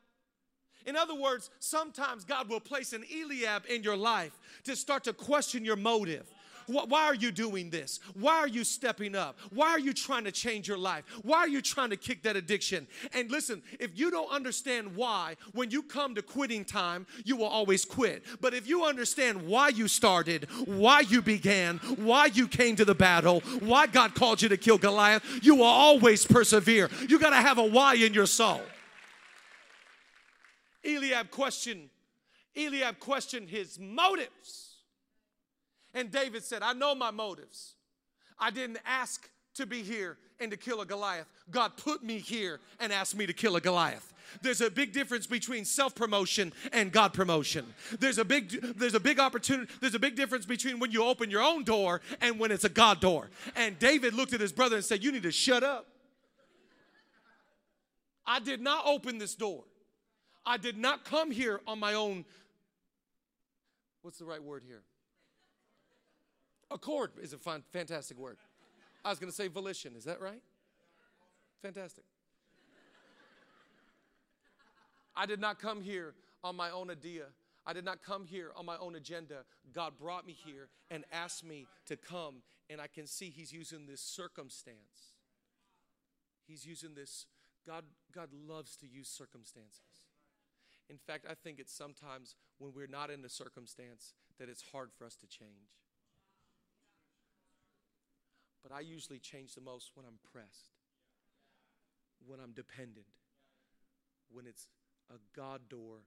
In 0.86 0.96
other 0.96 1.14
words, 1.14 1.50
sometimes 1.58 2.24
God 2.24 2.48
will 2.48 2.60
place 2.60 2.92
an 2.92 3.04
Eliab 3.12 3.64
in 3.68 3.82
your 3.82 3.96
life 3.96 4.38
to 4.64 4.76
start 4.76 5.04
to 5.04 5.12
question 5.12 5.64
your 5.64 5.76
motive. 5.76 6.26
Why 6.66 7.04
are 7.04 7.14
you 7.14 7.32
doing 7.32 7.70
this? 7.70 8.00
Why 8.14 8.36
are 8.38 8.48
you 8.48 8.64
stepping 8.64 9.14
up? 9.14 9.38
Why 9.50 9.70
are 9.70 9.78
you 9.78 9.92
trying 9.92 10.24
to 10.24 10.32
change 10.32 10.68
your 10.68 10.78
life? 10.78 11.04
Why 11.22 11.38
are 11.38 11.48
you 11.48 11.62
trying 11.62 11.90
to 11.90 11.96
kick 11.96 12.22
that 12.22 12.36
addiction? 12.36 12.86
And 13.12 13.30
listen, 13.30 13.62
if 13.80 13.98
you 13.98 14.10
don't 14.10 14.30
understand 14.30 14.94
why, 14.96 15.36
when 15.52 15.70
you 15.70 15.82
come 15.82 16.14
to 16.14 16.22
quitting 16.22 16.64
time, 16.64 17.06
you 17.24 17.36
will 17.36 17.46
always 17.46 17.84
quit. 17.84 18.24
But 18.40 18.54
if 18.54 18.68
you 18.68 18.84
understand 18.84 19.42
why 19.42 19.68
you 19.68 19.88
started, 19.88 20.48
why 20.64 21.00
you 21.00 21.22
began, 21.22 21.78
why 21.96 22.26
you 22.26 22.48
came 22.48 22.76
to 22.76 22.84
the 22.84 22.94
battle, 22.94 23.40
why 23.60 23.86
God 23.86 24.14
called 24.14 24.42
you 24.42 24.48
to 24.48 24.56
kill 24.56 24.78
Goliath, 24.78 25.24
you 25.42 25.56
will 25.56 25.64
always 25.64 26.24
persevere. 26.24 26.90
You 27.08 27.18
got 27.18 27.30
to 27.30 27.36
have 27.36 27.58
a 27.58 27.64
why 27.64 27.94
in 27.94 28.14
your 28.14 28.26
soul. 28.26 28.60
Eliab 30.84 31.30
questioned 31.30 31.88
Eliab 32.56 32.98
questioned 32.98 33.48
his 33.48 33.78
motives. 33.78 34.71
And 35.94 36.10
David 36.10 36.42
said, 36.44 36.62
I 36.62 36.72
know 36.72 36.94
my 36.94 37.10
motives. 37.10 37.74
I 38.38 38.50
didn't 38.50 38.78
ask 38.86 39.28
to 39.54 39.66
be 39.66 39.82
here 39.82 40.16
and 40.40 40.50
to 40.50 40.56
kill 40.56 40.80
a 40.80 40.86
Goliath. 40.86 41.26
God 41.50 41.76
put 41.76 42.02
me 42.02 42.18
here 42.18 42.60
and 42.80 42.92
asked 42.92 43.16
me 43.16 43.26
to 43.26 43.32
kill 43.32 43.56
a 43.56 43.60
Goliath. 43.60 44.12
There's 44.40 44.62
a 44.62 44.70
big 44.70 44.92
difference 44.92 45.26
between 45.26 45.64
self-promotion 45.64 46.52
and 46.72 46.90
God 46.90 47.12
promotion. 47.12 47.66
There's 48.00 48.18
a 48.18 48.24
big 48.24 48.50
there's 48.78 48.94
a 48.94 49.00
big 49.00 49.20
opportunity, 49.20 49.70
there's 49.80 49.94
a 49.94 49.98
big 49.98 50.16
difference 50.16 50.46
between 50.46 50.78
when 50.78 50.90
you 50.90 51.04
open 51.04 51.30
your 51.30 51.42
own 51.42 51.64
door 51.64 52.00
and 52.20 52.38
when 52.38 52.50
it's 52.50 52.64
a 52.64 52.70
God 52.70 53.00
door. 53.00 53.28
And 53.56 53.78
David 53.78 54.14
looked 54.14 54.32
at 54.32 54.40
his 54.40 54.52
brother 54.52 54.76
and 54.76 54.84
said, 54.84 55.04
"You 55.04 55.12
need 55.12 55.24
to 55.24 55.32
shut 55.32 55.62
up. 55.62 55.86
I 58.26 58.40
did 58.40 58.62
not 58.62 58.86
open 58.86 59.18
this 59.18 59.34
door. 59.34 59.64
I 60.46 60.56
did 60.56 60.78
not 60.78 61.04
come 61.04 61.30
here 61.30 61.60
on 61.66 61.78
my 61.78 61.94
own 61.94 62.24
What's 64.02 64.18
the 64.18 64.24
right 64.24 64.42
word 64.42 64.64
here? 64.66 64.82
Accord 66.72 67.12
is 67.20 67.32
a 67.32 67.38
fun, 67.38 67.62
fantastic 67.72 68.18
word. 68.18 68.38
I 69.04 69.10
was 69.10 69.18
going 69.18 69.30
to 69.30 69.36
say 69.36 69.48
volition. 69.48 69.94
Is 69.96 70.04
that 70.04 70.20
right? 70.20 70.40
Fantastic. 71.60 72.04
I 75.14 75.26
did 75.26 75.40
not 75.40 75.58
come 75.58 75.82
here 75.82 76.14
on 76.42 76.56
my 76.56 76.70
own 76.70 76.90
idea. 76.90 77.24
I 77.66 77.72
did 77.72 77.84
not 77.84 78.02
come 78.02 78.24
here 78.24 78.50
on 78.56 78.66
my 78.66 78.76
own 78.78 78.96
agenda. 78.96 79.44
God 79.72 79.92
brought 79.98 80.26
me 80.26 80.34
here 80.44 80.68
and 80.90 81.04
asked 81.12 81.44
me 81.44 81.66
to 81.86 81.96
come, 81.96 82.42
and 82.70 82.80
I 82.80 82.86
can 82.86 83.06
see 83.06 83.30
He's 83.30 83.52
using 83.52 83.86
this 83.86 84.00
circumstance. 84.00 85.14
He's 86.46 86.66
using 86.66 86.94
this. 86.94 87.26
God, 87.66 87.84
God 88.12 88.30
loves 88.32 88.76
to 88.76 88.88
use 88.88 89.08
circumstances. 89.08 90.06
In 90.90 90.96
fact, 90.96 91.26
I 91.30 91.34
think 91.34 91.60
it's 91.60 91.72
sometimes 91.72 92.34
when 92.58 92.72
we're 92.74 92.88
not 92.88 93.10
in 93.10 93.24
a 93.24 93.28
circumstance 93.28 94.14
that 94.38 94.48
it's 94.48 94.64
hard 94.72 94.90
for 94.96 95.04
us 95.04 95.14
to 95.16 95.26
change. 95.26 95.78
But 98.62 98.72
I 98.72 98.80
usually 98.80 99.18
change 99.18 99.54
the 99.54 99.60
most 99.60 99.90
when 99.94 100.06
I'm 100.06 100.18
pressed, 100.32 100.70
when 102.24 102.38
I'm 102.38 102.52
dependent, 102.52 103.06
when 104.30 104.46
it's 104.46 104.68
a 105.10 105.18
God 105.36 105.68
door 105.68 105.98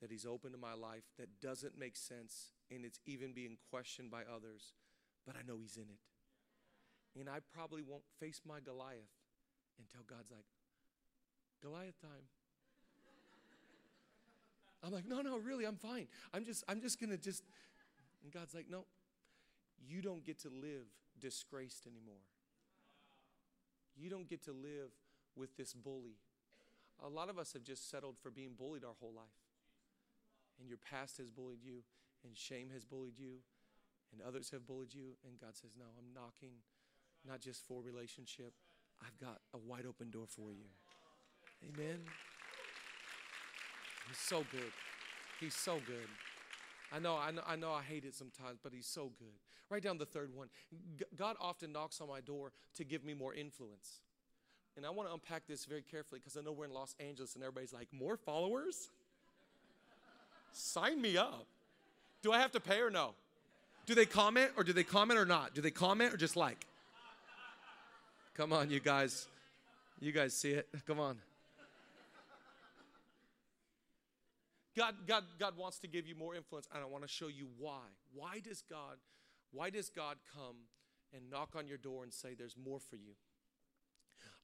that 0.00 0.10
He's 0.10 0.24
opened 0.24 0.54
to 0.54 0.60
my 0.60 0.74
life 0.74 1.04
that 1.18 1.40
doesn't 1.40 1.78
make 1.78 1.96
sense 1.96 2.52
and 2.70 2.84
it's 2.84 3.00
even 3.06 3.32
being 3.32 3.56
questioned 3.70 4.10
by 4.10 4.22
others, 4.22 4.72
but 5.26 5.36
I 5.36 5.46
know 5.46 5.58
He's 5.60 5.76
in 5.76 5.84
it. 5.84 7.18
And 7.18 7.28
I 7.28 7.38
probably 7.54 7.82
won't 7.82 8.04
face 8.20 8.40
my 8.46 8.60
Goliath 8.60 9.12
until 9.78 10.02
God's 10.06 10.30
like, 10.30 10.44
Goliath 11.62 12.00
time. 12.00 12.26
I'm 14.84 14.92
like, 14.92 15.06
no, 15.06 15.20
no, 15.20 15.38
really, 15.38 15.64
I'm 15.64 15.76
fine. 15.76 16.06
I'm 16.32 16.44
just, 16.44 16.62
I'm 16.68 16.80
just 16.80 17.00
gonna 17.00 17.16
just. 17.16 17.42
And 18.22 18.32
God's 18.32 18.54
like, 18.54 18.66
no, 18.70 18.84
you 19.86 20.00
don't 20.00 20.24
get 20.24 20.40
to 20.42 20.48
live 20.48 20.86
disgraced 21.20 21.86
anymore. 21.86 22.22
You 23.96 24.10
don't 24.10 24.28
get 24.28 24.44
to 24.44 24.52
live 24.52 24.90
with 25.36 25.56
this 25.56 25.72
bully. 25.72 26.16
A 27.04 27.08
lot 27.08 27.28
of 27.28 27.38
us 27.38 27.52
have 27.52 27.62
just 27.62 27.90
settled 27.90 28.16
for 28.20 28.30
being 28.30 28.54
bullied 28.56 28.84
our 28.84 28.94
whole 29.00 29.12
life. 29.14 29.24
And 30.58 30.68
your 30.68 30.78
past 30.78 31.18
has 31.18 31.30
bullied 31.30 31.62
you, 31.62 31.82
and 32.24 32.36
shame 32.36 32.70
has 32.72 32.84
bullied 32.84 33.18
you, 33.18 33.38
and 34.12 34.20
others 34.20 34.50
have 34.50 34.66
bullied 34.66 34.94
you. 34.94 35.14
And 35.24 35.38
God 35.40 35.56
says, 35.56 35.70
No, 35.78 35.84
I'm 35.96 36.12
knocking 36.12 36.62
not 37.26 37.40
just 37.40 37.66
for 37.66 37.82
relationship, 37.82 38.52
I've 39.02 39.18
got 39.18 39.40
a 39.54 39.58
wide 39.58 39.86
open 39.86 40.10
door 40.10 40.26
for 40.26 40.52
you. 40.52 40.66
Amen. 41.62 42.00
He's 44.08 44.18
so 44.18 44.44
good. 44.50 44.72
He's 45.40 45.54
so 45.54 45.80
good. 45.86 46.08
I 46.92 46.98
know, 46.98 47.16
I 47.16 47.30
know, 47.30 47.42
I 47.46 47.56
know 47.56 47.72
I 47.72 47.82
hate 47.82 48.04
it 48.04 48.14
sometimes, 48.14 48.58
but 48.62 48.72
he's 48.72 48.86
so 48.86 49.10
good. 49.18 49.36
Write 49.70 49.82
down 49.82 49.98
the 49.98 50.06
third 50.06 50.34
one. 50.34 50.48
God 51.16 51.36
often 51.40 51.72
knocks 51.72 52.00
on 52.00 52.08
my 52.08 52.20
door 52.20 52.52
to 52.76 52.84
give 52.84 53.04
me 53.04 53.14
more 53.14 53.34
influence. 53.34 54.00
And 54.76 54.86
I 54.86 54.90
want 54.90 55.08
to 55.08 55.14
unpack 55.14 55.46
this 55.46 55.64
very 55.64 55.82
carefully 55.82 56.20
because 56.20 56.36
I 56.36 56.40
know 56.40 56.52
we're 56.52 56.64
in 56.64 56.72
Los 56.72 56.94
Angeles 57.00 57.34
and 57.34 57.42
everybody's 57.42 57.72
like, 57.72 57.88
more 57.92 58.16
followers? 58.16 58.90
Sign 60.52 61.02
me 61.02 61.16
up. 61.16 61.46
Do 62.22 62.32
I 62.32 62.38
have 62.38 62.52
to 62.52 62.60
pay 62.60 62.80
or 62.80 62.90
no? 62.90 63.14
Do 63.86 63.94
they 63.94 64.06
comment 64.06 64.52
or 64.56 64.64
do 64.64 64.72
they 64.72 64.84
comment 64.84 65.18
or 65.18 65.26
not? 65.26 65.54
Do 65.54 65.60
they 65.60 65.70
comment 65.70 66.14
or 66.14 66.16
just 66.16 66.36
like? 66.36 66.66
Come 68.34 68.52
on, 68.52 68.70
you 68.70 68.80
guys. 68.80 69.26
You 70.00 70.12
guys 70.12 70.34
see 70.34 70.50
it. 70.52 70.68
Come 70.86 71.00
on. 71.00 71.18
God, 74.76 74.94
God, 75.08 75.24
God 75.40 75.56
wants 75.56 75.80
to 75.80 75.88
give 75.88 76.06
you 76.06 76.14
more 76.14 76.36
influence, 76.36 76.68
and 76.72 76.80
I 76.80 76.86
want 76.86 77.02
to 77.02 77.08
show 77.08 77.26
you 77.26 77.48
why. 77.58 77.82
Why 78.14 78.38
does 78.38 78.62
God, 78.70 78.98
why 79.52 79.70
does 79.70 79.90
God 79.90 80.16
come 80.34 80.56
and 81.14 81.30
knock 81.30 81.54
on 81.56 81.66
your 81.66 81.78
door 81.78 82.02
and 82.02 82.12
say, 82.12 82.34
There's 82.34 82.56
more 82.56 82.80
for 82.80 82.96
you? 82.96 83.14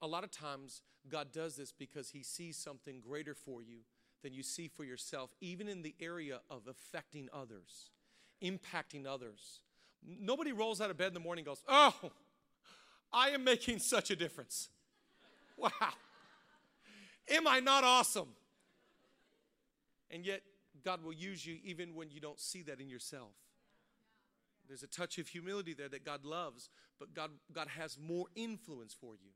A 0.03 0.07
lot 0.07 0.25
of 0.25 0.31
times, 0.31 0.83
God 1.09 1.33
does 1.33 1.57
this 1.57 1.73
because 1.73 2.11
He 2.11 2.23
sees 2.23 2.57
something 2.57 3.01
greater 3.01 3.35
for 3.35 3.63
you 3.63 3.79
than 4.23 4.33
you 4.33 4.43
see 4.43 4.69
for 4.69 4.85
yourself, 4.85 5.31
even 5.41 5.69
in 5.69 5.83
the 5.83 5.95
area 6.01 6.41
of 6.51 6.67
affecting 6.67 7.29
others, 7.33 7.91
impacting 8.43 9.07
others. 9.07 9.61
Nobody 10.07 10.53
rolls 10.53 10.81
out 10.81 10.91
of 10.91 10.97
bed 10.97 11.09
in 11.09 11.15
the 11.15 11.21
morning 11.21 11.43
and 11.43 11.47
goes, 11.47 11.63
Oh, 11.69 12.11
I 13.13 13.31
am 13.31 13.45
making 13.45 13.79
such 13.79 14.11
a 14.11 14.17
difference. 14.17 14.69
Wow. 15.57 15.71
Am 17.29 17.47
I 17.47 17.61
not 17.61 17.85
awesome? 17.85 18.31
And 20.11 20.27
yet, 20.27 20.43
God 20.85 21.05
will 21.05 21.13
use 21.13 21.47
you 21.47 21.59
even 21.63 21.95
when 21.95 22.11
you 22.11 22.21
don't 22.21 22.41
see 22.41 22.63
that 22.63 22.81
in 22.81 22.89
yourself. 22.89 23.31
There's 24.69 24.83
a 24.83 24.89
touch 24.89 25.19
of 25.19 25.29
humility 25.29 25.75
there 25.75 25.89
that 25.89 26.05
God 26.05 26.25
loves, 26.25 26.69
but 26.99 27.15
God, 27.15 27.31
God 27.53 27.69
has 27.69 27.99
more 27.99 28.27
influence 28.35 28.95
for 28.95 29.15
you, 29.15 29.31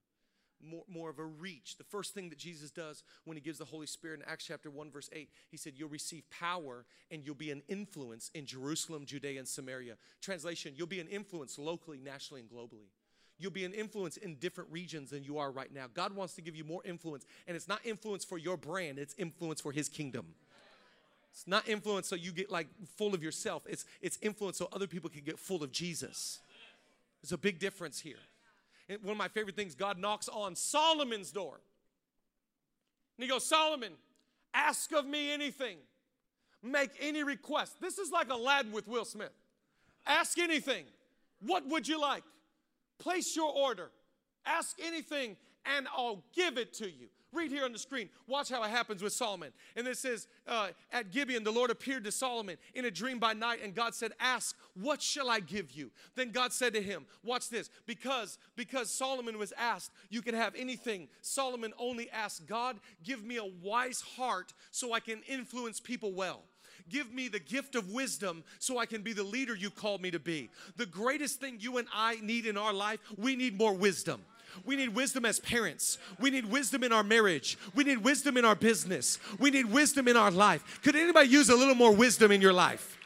more, 0.63 0.85
more 0.89 1.11
of 1.11 1.19
a 1.19 1.25
reach. 1.25 1.77
The 1.77 1.85
first 1.85 2.15
thing 2.15 2.31
that 2.31 2.39
Jesus 2.39 2.71
does 2.71 3.03
when 3.25 3.37
he 3.37 3.41
gives 3.41 3.59
the 3.59 3.65
Holy 3.65 3.87
Spirit 3.87 4.21
in 4.21 4.27
Acts 4.29 4.47
chapter 4.47 4.71
1, 4.71 4.91
verse 4.91 5.11
8, 5.13 5.29
he 5.51 5.57
said, 5.57 5.75
You'll 5.77 5.89
receive 5.89 6.29
power 6.31 6.85
and 7.11 7.25
you'll 7.25 7.35
be 7.35 7.51
an 7.51 7.63
influence 7.69 8.31
in 8.35 8.47
Jerusalem, 8.47 9.07
Judea, 9.07 9.39
and 9.39 9.49
Samaria. 9.49 9.97
Translation, 10.21 10.75
you'll 10.77 10.87
be 10.87 11.01
an 11.01 11.09
influence 11.09 11.59
locally, 11.59 12.01
nationally, 12.03 12.41
and 12.41 12.51
globally. 12.51 12.89
You'll 13.39 13.53
be 13.53 13.65
an 13.65 13.73
influence 13.73 14.17
in 14.17 14.35
different 14.37 14.71
regions 14.73 15.11
than 15.11 15.23
you 15.23 15.39
are 15.39 15.53
right 15.53 15.73
now. 15.73 15.87
God 15.93 16.15
wants 16.15 16.35
to 16.35 16.43
give 16.43 16.57
you 16.57 16.65
more 16.65 16.83
influence, 16.85 17.25
and 17.47 17.57
it's 17.57 17.69
not 17.69 17.81
influence 17.85 18.25
for 18.25 18.37
your 18.37 18.57
brand, 18.57 18.99
it's 18.99 19.15
influence 19.17 19.61
for 19.61 19.71
his 19.71 19.89
kingdom. 19.89 20.27
It's 21.33 21.47
not 21.47 21.69
influence 21.69 22.09
so 22.09 22.17
you 22.17 22.33
get 22.33 22.51
like 22.51 22.69
full 22.97 23.15
of 23.15 23.23
yourself. 23.23 23.63
It's 23.69 23.85
it's 24.01 24.19
influence 24.23 24.59
so 24.59 24.69
other 24.73 24.87
people 24.87 25.09
can 25.11 25.23
get 25.23 25.39
full 25.39 25.63
of 25.63 25.71
Jesus. 25.71 26.41
There's 27.23 27.33
a 27.33 27.39
big 27.39 27.59
difference 27.59 28.01
here. 28.01 28.19
And 28.89 29.03
one 29.03 29.13
of 29.13 29.19
my 29.19 29.29
favorite 29.29 29.57
things, 29.57 29.75
God 29.75 29.99
knocks 29.99 30.29
on 30.29 30.57
Solomon's 30.57 31.31
door. 31.31 31.61
And 33.17 33.25
he 33.25 33.29
goes, 33.29 33.45
Solomon, 33.45 33.93
ask 34.55 34.93
of 34.93 35.07
me 35.07 35.33
anything. 35.33 35.77
Make 36.63 36.91
any 37.01 37.23
request. 37.23 37.81
This 37.81 37.99
is 37.99 38.11
like 38.11 38.31
Aladdin 38.31 38.73
with 38.73 38.89
Will 38.89 39.05
Smith. 39.05 39.33
Ask 40.07 40.39
anything. 40.39 40.85
What 41.41 41.67
would 41.69 41.87
you 41.87 42.01
like? 42.01 42.25
Place 42.99 43.37
your 43.37 43.53
order. 43.53 43.91
Ask 44.47 44.79
anything, 44.85 45.37
and 45.65 45.87
I'll 45.95 46.25
give 46.35 46.59
it 46.59 46.73
to 46.75 46.87
you. 46.87 47.09
Read 47.33 47.51
here 47.51 47.65
on 47.65 47.73
the 47.73 47.79
screen. 47.79 48.09
Watch 48.27 48.49
how 48.49 48.63
it 48.63 48.71
happens 48.71 49.03
with 49.03 49.13
Solomon. 49.13 49.53
And 49.77 49.87
it 49.87 49.99
says, 49.99 50.27
uh, 50.47 50.69
At 50.93 51.13
Gibeon, 51.13 51.45
the 51.45 51.53
Lord 51.53 51.71
appeared 51.71 52.05
to 52.05 52.13
Solomon 52.13 52.57
in 52.75 52.87
a 52.87 52.91
dream 52.91 53.19
by 53.19 53.35
night, 53.35 53.61
and 53.63 53.75
God 53.75 53.95
said, 53.95 54.13
Ask, 54.19 54.57
what 54.75 55.03
shall 55.03 55.29
I 55.29 55.41
give 55.41 55.73
you? 55.73 55.91
Then 56.15 56.31
God 56.31 56.53
said 56.53 56.73
to 56.75 56.83
him, 56.83 57.05
Watch 57.23 57.51
this, 57.51 57.69
because 57.87 58.39
because 58.57 58.91
Solomon 58.91 59.39
was 59.39 59.53
asked, 59.59 59.93
You 60.09 60.23
can 60.23 60.35
have 60.35 60.55
anything. 60.57 61.09
Solomon 61.21 61.75
only 61.79 62.09
asked, 62.11 62.47
God, 62.47 62.79
give 63.05 63.23
me 63.23 63.37
a 63.37 63.45
wise 63.45 64.01
heart 64.01 64.55
so 64.71 64.93
I 64.93 65.01
can 65.01 65.23
influence 65.29 65.81
people 65.81 66.13
well. 66.13 66.43
Give 66.91 67.13
me 67.13 67.29
the 67.29 67.41
gift 67.41 67.75
of 67.75 67.91
wisdom 67.91 68.45
so 68.59 68.79
I 68.79 68.87
can 68.87 69.03
be 69.03 69.13
the 69.13 69.25
leader 69.25 69.55
you 69.55 69.71
called 69.71 70.01
me 70.01 70.11
to 70.11 70.19
be. 70.19 70.51
The 70.77 70.87
greatest 70.87 71.41
thing 71.41 71.59
you 71.61 71.79
and 71.79 71.89
I 71.95 72.17
need 72.23 72.47
in 72.47 72.57
our 72.57 72.73
life, 72.73 73.01
we 73.17 73.37
need 73.37 73.59
more 73.59 73.75
wisdom. 73.75 74.21
We 74.65 74.77
need 74.77 74.95
wisdom 74.95 75.25
as 75.25 75.41
parents. 75.41 75.99
We 76.19 76.31
need 76.31 76.47
wisdom 76.47 76.83
in 76.83 76.93
our 76.93 77.03
marriage. 77.03 77.59
We 77.75 77.85
need 77.85 77.99
wisdom 77.99 78.37
in 78.37 78.45
our 78.45 78.57
business. 78.57 79.19
We 79.39 79.51
need 79.51 79.67
wisdom 79.67 80.09
in 80.09 80.17
our 80.17 80.31
life. 80.31 80.81
Could 80.83 80.97
anybody 80.97 81.29
use 81.29 81.49
a 81.51 81.55
little 81.55 81.75
more 81.75 81.95
wisdom 81.95 82.33
in 82.33 82.41
your 82.41 82.53
life? 82.53 82.97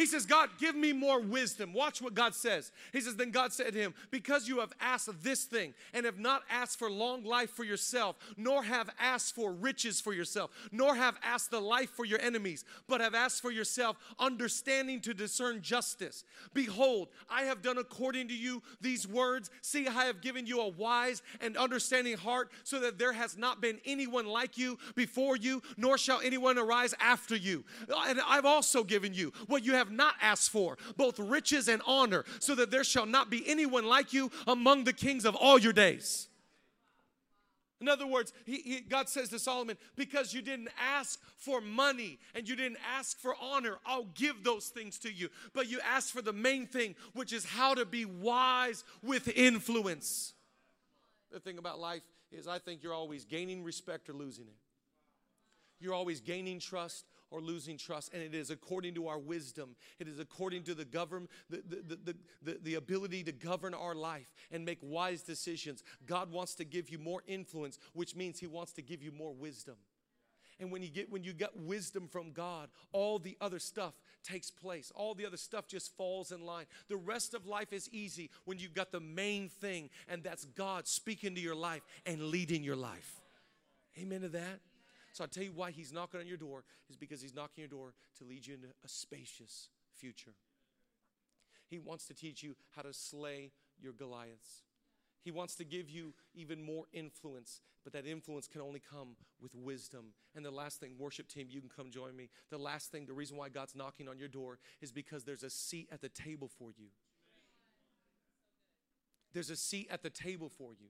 He 0.00 0.06
says, 0.06 0.24
God, 0.24 0.48
give 0.58 0.74
me 0.74 0.94
more 0.94 1.20
wisdom. 1.20 1.74
Watch 1.74 2.00
what 2.00 2.14
God 2.14 2.34
says. 2.34 2.72
He 2.90 3.02
says, 3.02 3.16
Then 3.16 3.30
God 3.30 3.52
said 3.52 3.74
to 3.74 3.78
him, 3.78 3.92
Because 4.10 4.48
you 4.48 4.60
have 4.60 4.72
asked 4.80 5.10
this 5.22 5.44
thing 5.44 5.74
and 5.92 6.06
have 6.06 6.18
not 6.18 6.42
asked 6.48 6.78
for 6.78 6.90
long 6.90 7.22
life 7.22 7.50
for 7.50 7.64
yourself, 7.64 8.16
nor 8.34 8.62
have 8.62 8.88
asked 8.98 9.34
for 9.34 9.52
riches 9.52 10.00
for 10.00 10.14
yourself, 10.14 10.52
nor 10.72 10.94
have 10.94 11.18
asked 11.22 11.50
the 11.50 11.60
life 11.60 11.90
for 11.90 12.06
your 12.06 12.18
enemies, 12.22 12.64
but 12.88 13.02
have 13.02 13.14
asked 13.14 13.42
for 13.42 13.50
yourself 13.50 13.98
understanding 14.18 15.02
to 15.02 15.12
discern 15.12 15.60
justice. 15.60 16.24
Behold, 16.54 17.08
I 17.28 17.42
have 17.42 17.60
done 17.60 17.76
according 17.76 18.28
to 18.28 18.34
you 18.34 18.62
these 18.80 19.06
words. 19.06 19.50
See, 19.60 19.86
I 19.86 20.06
have 20.06 20.22
given 20.22 20.46
you 20.46 20.62
a 20.62 20.68
wise 20.68 21.20
and 21.42 21.58
understanding 21.58 22.16
heart, 22.16 22.50
so 22.64 22.80
that 22.80 22.98
there 22.98 23.12
has 23.12 23.36
not 23.36 23.60
been 23.60 23.78
anyone 23.84 24.24
like 24.24 24.56
you 24.56 24.78
before 24.94 25.36
you, 25.36 25.60
nor 25.76 25.98
shall 25.98 26.22
anyone 26.24 26.56
arise 26.56 26.94
after 27.00 27.36
you. 27.36 27.64
And 28.08 28.18
I've 28.26 28.46
also 28.46 28.82
given 28.82 29.12
you 29.12 29.34
what 29.46 29.62
you 29.62 29.74
have 29.74 29.89
have 29.90 29.96
not 29.96 30.14
asked 30.22 30.50
for, 30.50 30.78
both 30.96 31.18
riches 31.18 31.68
and 31.68 31.82
honor, 31.86 32.24
so 32.38 32.54
that 32.54 32.70
there 32.70 32.84
shall 32.84 33.06
not 33.06 33.28
be 33.30 33.42
anyone 33.46 33.84
like 33.84 34.12
you 34.12 34.30
among 34.46 34.84
the 34.84 34.92
kings 34.92 35.24
of 35.24 35.34
all 35.34 35.58
your 35.58 35.72
days. 35.72 36.28
In 37.80 37.88
other 37.88 38.06
words, 38.06 38.34
he, 38.44 38.56
he, 38.58 38.80
God 38.80 39.08
says 39.08 39.30
to 39.30 39.38
Solomon, 39.38 39.78
because 39.96 40.34
you 40.34 40.42
didn't 40.42 40.68
ask 40.78 41.18
for 41.38 41.62
money 41.62 42.18
and 42.34 42.46
you 42.46 42.54
didn't 42.54 42.76
ask 42.94 43.18
for 43.18 43.34
honor, 43.40 43.78
I'll 43.86 44.08
give 44.14 44.44
those 44.44 44.66
things 44.66 44.98
to 44.98 45.10
you. 45.10 45.30
But 45.54 45.70
you 45.70 45.80
asked 45.80 46.12
for 46.12 46.20
the 46.20 46.32
main 46.32 46.66
thing, 46.66 46.94
which 47.14 47.32
is 47.32 47.44
how 47.44 47.74
to 47.74 47.86
be 47.86 48.04
wise 48.04 48.84
with 49.02 49.28
influence. 49.34 50.34
The 51.32 51.40
thing 51.40 51.56
about 51.56 51.80
life 51.80 52.02
is, 52.30 52.46
I 52.46 52.58
think 52.58 52.82
you're 52.82 52.92
always 52.92 53.24
gaining 53.24 53.64
respect 53.64 54.10
or 54.10 54.12
losing 54.12 54.44
it. 54.44 54.56
You're 55.80 55.94
always 55.94 56.20
gaining 56.20 56.60
trust 56.60 57.06
or 57.30 57.40
losing 57.40 57.78
trust. 57.78 58.12
And 58.12 58.22
it 58.22 58.34
is 58.34 58.50
according 58.50 58.94
to 58.94 59.08
our 59.08 59.18
wisdom. 59.18 59.76
It 59.98 60.08
is 60.08 60.18
according 60.18 60.64
to 60.64 60.74
the 60.74 60.84
govern 60.84 61.28
the, 61.48 61.62
the, 61.68 61.96
the, 61.96 62.16
the, 62.42 62.58
the 62.62 62.74
ability 62.74 63.24
to 63.24 63.32
govern 63.32 63.74
our 63.74 63.94
life 63.94 64.32
and 64.50 64.64
make 64.64 64.78
wise 64.82 65.22
decisions. 65.22 65.82
God 66.06 66.30
wants 66.32 66.54
to 66.56 66.64
give 66.64 66.90
you 66.90 66.98
more 66.98 67.22
influence, 67.26 67.78
which 67.92 68.16
means 68.16 68.40
He 68.40 68.46
wants 68.46 68.72
to 68.72 68.82
give 68.82 69.02
you 69.02 69.12
more 69.12 69.32
wisdom. 69.32 69.76
And 70.60 70.70
when 70.70 70.82
you 70.82 70.90
get 70.90 71.10
when 71.10 71.24
you 71.24 71.32
get 71.32 71.56
wisdom 71.56 72.06
from 72.06 72.32
God, 72.32 72.68
all 72.92 73.18
the 73.18 73.36
other 73.40 73.58
stuff 73.58 73.94
takes 74.22 74.50
place. 74.50 74.92
All 74.94 75.14
the 75.14 75.24
other 75.24 75.38
stuff 75.38 75.66
just 75.66 75.96
falls 75.96 76.32
in 76.32 76.44
line. 76.44 76.66
The 76.88 76.98
rest 76.98 77.32
of 77.32 77.46
life 77.46 77.72
is 77.72 77.88
easy 77.92 78.30
when 78.44 78.58
you've 78.58 78.74
got 78.74 78.92
the 78.92 79.00
main 79.00 79.48
thing, 79.48 79.88
and 80.06 80.22
that's 80.22 80.44
God 80.44 80.86
speaking 80.86 81.34
to 81.34 81.40
your 81.40 81.54
life 81.54 81.82
and 82.04 82.24
leading 82.24 82.62
your 82.62 82.76
life. 82.76 83.22
Amen 83.98 84.20
to 84.20 84.28
that. 84.28 84.60
So 85.12 85.24
I'll 85.24 85.28
tell 85.28 85.42
you 85.42 85.52
why 85.52 85.70
he's 85.70 85.92
knocking 85.92 86.20
on 86.20 86.26
your 86.26 86.36
door 86.36 86.64
is 86.88 86.96
because 86.96 87.20
he's 87.20 87.34
knocking 87.34 87.62
your 87.62 87.68
door 87.68 87.94
to 88.18 88.24
lead 88.24 88.46
you 88.46 88.54
into 88.54 88.68
a 88.68 88.88
spacious 88.88 89.68
future. 89.96 90.34
He 91.68 91.78
wants 91.78 92.06
to 92.06 92.14
teach 92.14 92.42
you 92.42 92.56
how 92.74 92.82
to 92.82 92.92
slay 92.92 93.52
your 93.80 93.92
Goliaths. 93.92 94.62
He 95.22 95.30
wants 95.30 95.54
to 95.56 95.64
give 95.64 95.90
you 95.90 96.14
even 96.34 96.62
more 96.62 96.84
influence, 96.92 97.60
but 97.84 97.92
that 97.92 98.06
influence 98.06 98.48
can 98.48 98.62
only 98.62 98.80
come 98.80 99.16
with 99.40 99.54
wisdom. 99.54 100.06
And 100.34 100.44
the 100.44 100.50
last 100.50 100.80
thing, 100.80 100.92
worship 100.98 101.28
team, 101.28 101.48
you 101.50 101.60
can 101.60 101.68
come 101.68 101.90
join 101.90 102.16
me. 102.16 102.30
The 102.50 102.58
last 102.58 102.90
thing, 102.90 103.06
the 103.06 103.12
reason 103.12 103.36
why 103.36 103.50
God's 103.50 103.76
knocking 103.76 104.08
on 104.08 104.18
your 104.18 104.28
door 104.28 104.58
is 104.80 104.92
because 104.92 105.24
there's 105.24 105.42
a 105.42 105.50
seat 105.50 105.88
at 105.92 106.00
the 106.00 106.08
table 106.08 106.48
for 106.58 106.70
you. 106.76 106.86
There's 109.32 109.50
a 109.50 109.56
seat 109.56 109.88
at 109.90 110.02
the 110.02 110.10
table 110.10 110.48
for 110.48 110.72
you. 110.72 110.88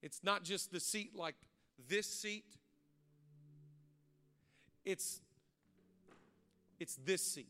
It's 0.00 0.20
not 0.22 0.44
just 0.44 0.72
the 0.72 0.80
seat 0.80 1.16
like 1.16 1.34
this 1.86 2.06
seat, 2.06 2.44
it's 4.84 5.20
it's 6.80 6.96
this 7.04 7.22
seat. 7.22 7.48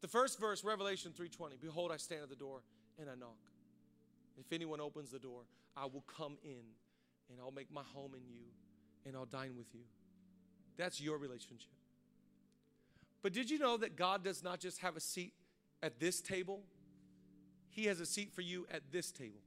The 0.00 0.08
first 0.08 0.38
verse, 0.38 0.64
Revelation 0.64 1.12
3:20, 1.12 1.60
behold 1.60 1.92
I 1.92 1.96
stand 1.96 2.22
at 2.22 2.28
the 2.28 2.36
door 2.36 2.62
and 2.98 3.08
I 3.10 3.14
knock. 3.14 3.38
If 4.38 4.52
anyone 4.52 4.80
opens 4.80 5.10
the 5.10 5.18
door, 5.18 5.42
I 5.76 5.86
will 5.86 6.04
come 6.06 6.36
in 6.44 6.62
and 7.30 7.40
I'll 7.40 7.50
make 7.50 7.72
my 7.72 7.82
home 7.82 8.14
in 8.14 8.22
you 8.28 8.44
and 9.04 9.16
I'll 9.16 9.26
dine 9.26 9.54
with 9.56 9.74
you. 9.74 9.82
That's 10.76 11.00
your 11.00 11.18
relationship. 11.18 11.70
But 13.22 13.32
did 13.32 13.50
you 13.50 13.58
know 13.58 13.76
that 13.78 13.96
God 13.96 14.22
does 14.22 14.42
not 14.42 14.60
just 14.60 14.78
have 14.80 14.96
a 14.96 15.00
seat 15.00 15.32
at 15.82 15.98
this 15.98 16.20
table? 16.20 16.62
He 17.70 17.86
has 17.86 17.98
a 18.00 18.06
seat 18.06 18.32
for 18.32 18.42
you 18.42 18.66
at 18.70 18.92
this 18.92 19.10
table. 19.10 19.40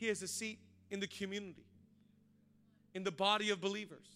He 0.00 0.06
has 0.06 0.22
a 0.22 0.28
seat 0.28 0.58
in 0.90 0.98
the 0.98 1.06
community, 1.06 1.66
in 2.94 3.04
the 3.04 3.12
body 3.12 3.50
of 3.50 3.60
believers. 3.60 4.08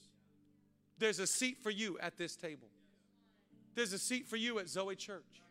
There's 0.99 1.19
a 1.19 1.27
seat 1.27 1.59
for 1.63 1.71
you 1.71 1.99
at 2.01 2.17
this 2.17 2.37
table. 2.37 2.69
There's 3.75 3.93
a 3.93 3.99
seat 3.99 4.27
for 4.27 4.37
you 4.37 4.59
at 4.59 4.69
Zoe 4.71 4.97
Church. 4.97 5.43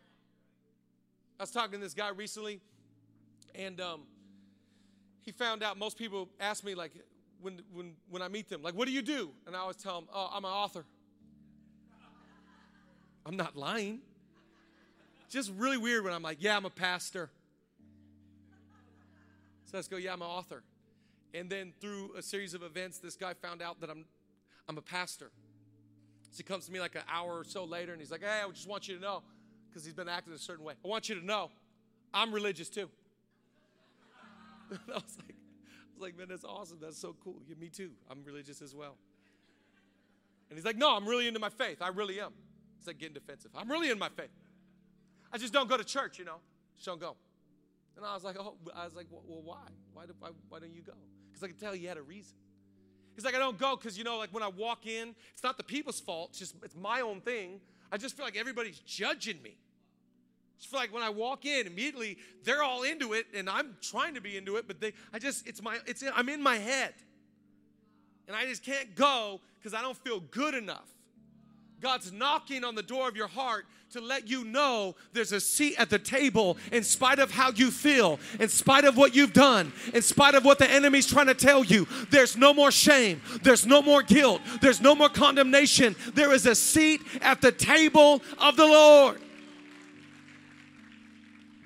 I 1.40 1.44
was 1.44 1.52
talking 1.52 1.74
to 1.74 1.78
this 1.78 1.94
guy 1.94 2.10
recently, 2.10 2.62
and 3.54 3.80
um, 3.80 4.02
he 5.22 5.32
found 5.32 5.62
out 5.62 5.78
most 5.78 6.00
people 6.00 6.30
ask 6.40 6.64
me, 6.64 6.74
like, 6.74 6.94
when, 7.40 7.62
when, 7.72 7.94
when 8.10 8.24
I 8.24 8.28
meet 8.28 8.50
them, 8.50 8.64
like, 8.64 8.74
what 8.74 8.88
do 8.88 8.92
you 8.92 9.04
do? 9.04 9.30
And 9.46 9.56
I 9.56 9.60
always 9.60 9.78
tell 9.78 10.02
them, 10.02 10.10
oh, 10.12 10.32
I'm 10.34 10.46
an 10.46 10.52
author. 10.52 10.84
I'm 13.24 13.38
not 13.38 13.56
lying. 13.56 14.00
Just 15.30 15.52
really 15.56 15.78
weird 15.78 16.04
when 16.04 16.14
I'm 16.14 16.24
like, 16.24 16.38
yeah, 16.40 16.58
I'm 16.58 16.66
a 16.66 16.72
pastor. 16.72 17.30
So 19.74 19.78
let's 19.80 19.88
go, 19.88 19.98
yeah, 19.98 20.14
I'm 20.14 20.22
an 20.22 20.28
author. 20.28 20.62
And 21.34 21.50
then 21.50 21.74
through 21.82 22.12
a 22.16 22.22
series 22.22 22.54
of 22.54 22.62
events, 22.62 23.00
this 23.00 23.16
guy 23.16 23.34
found 23.34 23.60
out 23.60 23.82
that 23.82 23.90
I'm, 23.90 24.06
I'm 24.70 24.78
a 24.78 24.84
pastor. 24.84 25.32
So 26.30 26.38
he 26.38 26.44
comes 26.44 26.68
to 26.68 26.72
me 26.72 26.80
like 26.80 26.94
an 26.94 27.02
hour 27.12 27.40
or 27.40 27.44
so 27.44 27.66
later 27.66 27.92
and 27.92 28.00
he's 28.00 28.12
like, 28.12 28.22
hey, 28.22 28.44
I 28.46 28.52
just 28.52 28.70
want 28.70 28.88
you 28.88 28.98
to 28.98 29.02
know, 29.02 29.24
because 29.68 29.84
he's 29.84 29.96
been 29.96 30.08
acting 30.08 30.32
a 30.32 30.38
certain 30.38 30.64
way. 30.64 30.76
I 30.86 30.88
want 30.88 31.10
you 31.10 31.20
to 31.20 31.26
know, 31.26 31.50
I'm 32.14 32.32
religious 32.32 32.70
too. 32.70 32.88
I 34.72 34.76
was 34.94 35.18
like, 35.18 35.34
I 35.34 35.94
was 35.96 36.02
like, 36.02 36.18
man, 36.20 36.28
that's 36.30 36.46
awesome. 36.46 36.78
That's 36.80 37.00
so 37.00 37.16
cool. 37.24 37.38
Yeah, 37.48 37.56
me 37.60 37.70
too. 37.70 37.90
I'm 38.12 38.24
religious 38.24 38.62
as 38.62 38.76
well. 38.76 38.96
And 40.52 40.56
he's 40.60 40.66
like, 40.66 40.78
no, 40.78 40.96
I'm 40.96 41.08
really 41.08 41.28
into 41.28 41.40
my 41.40 41.50
faith. 41.50 41.82
I 41.82 41.88
really 41.88 42.22
am. 42.22 42.34
It's 42.78 42.86
like 42.86 43.00
getting 43.00 43.16
defensive. 43.16 43.50
I'm 43.56 43.72
really 43.72 43.90
in 43.90 43.98
my 43.98 44.10
faith. 44.10 44.30
I 45.32 45.40
just 45.40 45.52
don't 45.52 45.68
go 45.68 45.78
to 45.78 45.84
church, 45.84 46.20
you 46.20 46.26
know. 46.26 46.38
Just 46.76 46.86
don't 46.86 47.02
go. 47.02 47.16
And 47.96 48.06
I 48.06 48.14
was 48.14 48.24
like, 48.24 48.38
oh, 48.40 48.56
I 48.76 48.86
was 48.86 48.96
like, 48.96 49.08
well, 49.12 49.42
why? 49.44 49.68
Why, 49.94 50.06
do, 50.06 50.14
why, 50.20 50.30
why 50.50 50.60
don't 50.60 50.74
you 50.74 50.82
go? 50.82 50.94
Because 51.32 51.44
I 51.44 51.48
could 51.48 51.60
tell 51.60 51.74
he 51.74 51.86
had 51.86 51.98
a 51.98 52.02
reason. 52.02 52.36
He's 53.16 53.26
like, 53.26 53.36
I 53.36 53.40
don't 53.40 53.60
go 53.60 53.76
because, 53.76 53.98
you 53.98 54.04
know, 54.04 54.18
like 54.18 54.34
when 54.34 54.44
I 54.44 54.48
walk 54.48 54.88
in, 54.88 55.16
it's 55.34 55.44
not 55.44 55.58
the 55.58 55.64
people's 55.64 56.00
fault, 56.00 56.30
it's 56.32 56.40
just 56.40 56.56
it's 56.64 56.76
my 56.76 57.02
own 57.02 57.22
thing. 57.22 57.62
I 57.92 57.98
just 57.98 58.18
feel 58.18 58.26
like 58.26 58.38
everybody's 58.38 58.80
judging 58.80 59.42
me. 59.44 59.56
It's 60.58 60.74
like 60.74 60.94
when 60.94 61.04
I 61.04 61.10
walk 61.10 61.46
in, 61.46 61.68
immediately 61.68 62.18
they're 62.44 62.64
all 62.64 62.84
into 62.84 63.14
it, 63.14 63.28
and 63.36 63.50
I'm 63.50 63.76
trying 63.82 64.16
to 64.16 64.22
be 64.22 64.38
into 64.38 64.56
it, 64.56 64.68
but 64.68 64.80
they, 64.80 64.94
I 65.14 65.20
just, 65.20 65.48
it's 65.48 65.62
my, 65.62 65.78
it's, 65.86 66.04
I'm 66.16 66.30
in 66.30 66.42
my 66.42 66.56
head, 66.56 66.94
and 68.28 68.36
I 68.36 68.46
just 68.46 68.64
can't 68.64 68.96
go 68.96 69.42
because 69.60 69.74
I 69.74 69.82
don't 69.82 69.98
feel 69.98 70.22
good 70.22 70.56
enough. 70.56 70.88
God's 71.84 72.14
knocking 72.14 72.64
on 72.64 72.76
the 72.76 72.82
door 72.82 73.10
of 73.10 73.18
your 73.18 73.28
heart 73.28 73.66
to 73.92 74.00
let 74.00 74.30
you 74.30 74.46
know 74.46 74.96
there's 75.12 75.34
a 75.34 75.42
seat 75.42 75.76
at 75.78 75.90
the 75.90 76.00
table 76.00 76.56
in 76.72 76.82
spite 76.82 77.20
of 77.20 77.30
how 77.30 77.52
you 77.52 77.72
feel, 77.72 78.22
in 78.40 78.48
spite 78.48 78.86
of 78.86 78.96
what 78.96 79.14
you've 79.14 79.34
done, 79.34 79.74
in 79.94 80.02
spite 80.02 80.34
of 80.34 80.46
what 80.46 80.60
the 80.60 80.70
enemy's 80.72 81.06
trying 81.06 81.28
to 81.28 81.34
tell 81.34 81.62
you. 81.62 81.86
There's 82.10 82.38
no 82.38 82.54
more 82.54 82.72
shame, 82.72 83.22
there's 83.42 83.66
no 83.66 83.82
more 83.82 84.02
guilt, 84.02 84.42
there's 84.62 84.80
no 84.80 84.96
more 84.96 85.10
condemnation. 85.10 85.94
There 86.14 86.34
is 86.34 86.46
a 86.46 86.56
seat 86.56 87.02
at 87.22 87.42
the 87.42 87.52
table 87.52 88.22
of 88.40 88.56
the 88.56 88.66
Lord. 88.66 89.22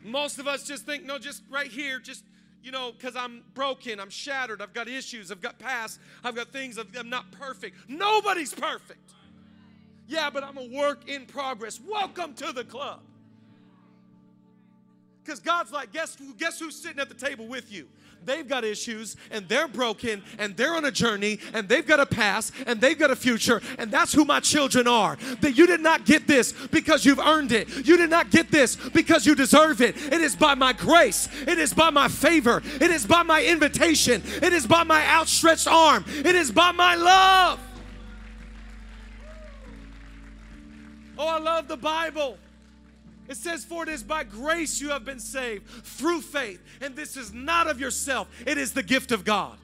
Most 0.04 0.40
of 0.40 0.48
us 0.48 0.64
just 0.64 0.84
think, 0.88 1.06
no, 1.06 1.20
just 1.20 1.44
right 1.52 1.70
here, 1.70 2.00
just 2.00 2.24
you 2.64 2.72
know, 2.72 2.92
because 2.92 3.16
I'm 3.16 3.44
broken, 3.54 4.00
I'm 4.00 4.10
shattered, 4.10 4.64
I've 4.64 4.74
got 4.74 4.88
issues, 4.88 5.32
I've 5.32 5.42
got 5.42 5.60
past, 5.60 6.00
I've 6.24 6.36
got 6.36 6.52
things, 6.52 6.80
I'm 6.80 7.08
not 7.08 7.32
perfect. 7.32 7.78
Nobody's 7.88 8.54
perfect. 8.54 9.14
Yeah, 10.08 10.30
but 10.30 10.44
I'm 10.44 10.58
a 10.58 10.66
work 10.66 11.10
in 11.10 11.26
progress. 11.26 11.80
Welcome 11.86 12.34
to 12.36 12.54
the 12.54 12.64
club. 12.64 13.02
Because 15.24 15.42
God's 15.42 15.74
like, 15.74 15.92
guess, 15.92 16.16
guess 16.38 16.58
who's 16.58 16.76
sitting 16.76 17.00
at 17.00 17.10
the 17.10 17.16
table 17.16 17.48
with 17.48 17.70
you? 17.70 17.90
They've 18.24 18.48
got 18.48 18.64
issues 18.64 19.18
and 19.30 19.48
they're 19.48 19.68
broken 19.68 20.24
and 20.40 20.56
they're 20.56 20.74
on 20.74 20.86
a 20.86 20.92
journey 20.92 21.40
and 21.54 21.68
they've 21.68 21.86
got 21.86 22.00
a 22.00 22.06
past 22.06 22.54
and 22.66 22.80
they've 22.80 22.98
got 22.98 23.12
a 23.12 23.16
future. 23.16 23.62
And 23.78 23.92
that's 23.92 24.14
who 24.14 24.24
my 24.24 24.40
children 24.40 24.88
are. 24.88 25.18
That 25.42 25.58
you 25.58 25.68
did 25.68 25.82
not 25.82 26.06
get 26.06 26.28
this 26.28 26.54
because 26.72 27.06
you've 27.06 27.20
earned 27.20 27.52
it. 27.52 27.68
You 27.86 27.98
did 27.98 28.10
not 28.10 28.32
get 28.32 28.50
this 28.50 28.76
because 28.76 29.26
you 29.26 29.36
deserve 29.36 29.82
it. 29.82 29.98
It 29.98 30.22
is 30.22 30.36
by 30.36 30.56
my 30.56 30.72
grace. 30.72 31.28
It 31.46 31.58
is 31.58 31.74
by 31.74 31.90
my 31.90 32.08
favor. 32.08 32.62
It 32.80 32.90
is 32.90 33.06
by 33.06 33.24
my 33.24 33.44
invitation. 33.44 34.24
It 34.42 34.54
is 34.54 34.66
by 34.66 34.84
my 34.84 35.06
outstretched 35.06 35.68
arm. 35.68 36.06
It 36.08 36.36
is 36.36 36.52
by 36.52 36.72
my 36.72 36.96
love. 36.96 37.60
Oh, 41.18 41.28
I 41.28 41.40
love 41.40 41.68
the 41.68 41.78
Bible. 41.78 42.38
It 43.28 43.38
says, 43.38 43.66
For 43.66 43.84
it 43.84 43.90
is 43.90 44.04
by 44.04 44.24
grace 44.24 44.80
you 44.80 44.90
have 44.90 45.04
been 45.04 45.20
saved 45.20 45.68
through 45.68 46.22
faith. 46.22 46.62
And 46.82 46.96
this 46.96 47.18
is 47.18 47.34
not 47.34 47.68
of 47.68 47.80
yourself, 47.80 48.28
it 48.46 48.58
is 48.58 48.74
the 48.74 48.84
gift 48.84 49.12
of 49.12 49.26
God. 49.26 49.58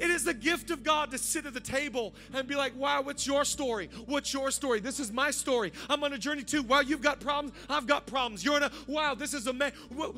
It 0.00 0.08
is 0.08 0.24
the 0.24 0.32
gift 0.32 0.70
of 0.70 0.82
God 0.82 1.10
to 1.10 1.18
sit 1.18 1.44
at 1.44 1.52
the 1.52 1.60
table 1.60 2.14
and 2.32 2.48
be 2.48 2.54
like, 2.54 2.74
wow, 2.74 3.02
what's 3.02 3.26
your 3.26 3.44
story? 3.44 3.90
What's 4.06 4.32
your 4.32 4.50
story? 4.50 4.80
This 4.80 4.98
is 4.98 5.12
my 5.12 5.30
story. 5.30 5.72
I'm 5.90 6.02
on 6.02 6.14
a 6.14 6.18
journey 6.18 6.42
too. 6.42 6.62
Wow, 6.62 6.80
you've 6.80 7.02
got 7.02 7.20
problems. 7.20 7.52
I've 7.68 7.86
got 7.86 8.06
problems. 8.06 8.42
You're 8.42 8.56
in 8.56 8.62
a, 8.62 8.70
wow, 8.86 9.14
this 9.14 9.34
is 9.34 9.46
a 9.46 9.52
man. 9.52 9.72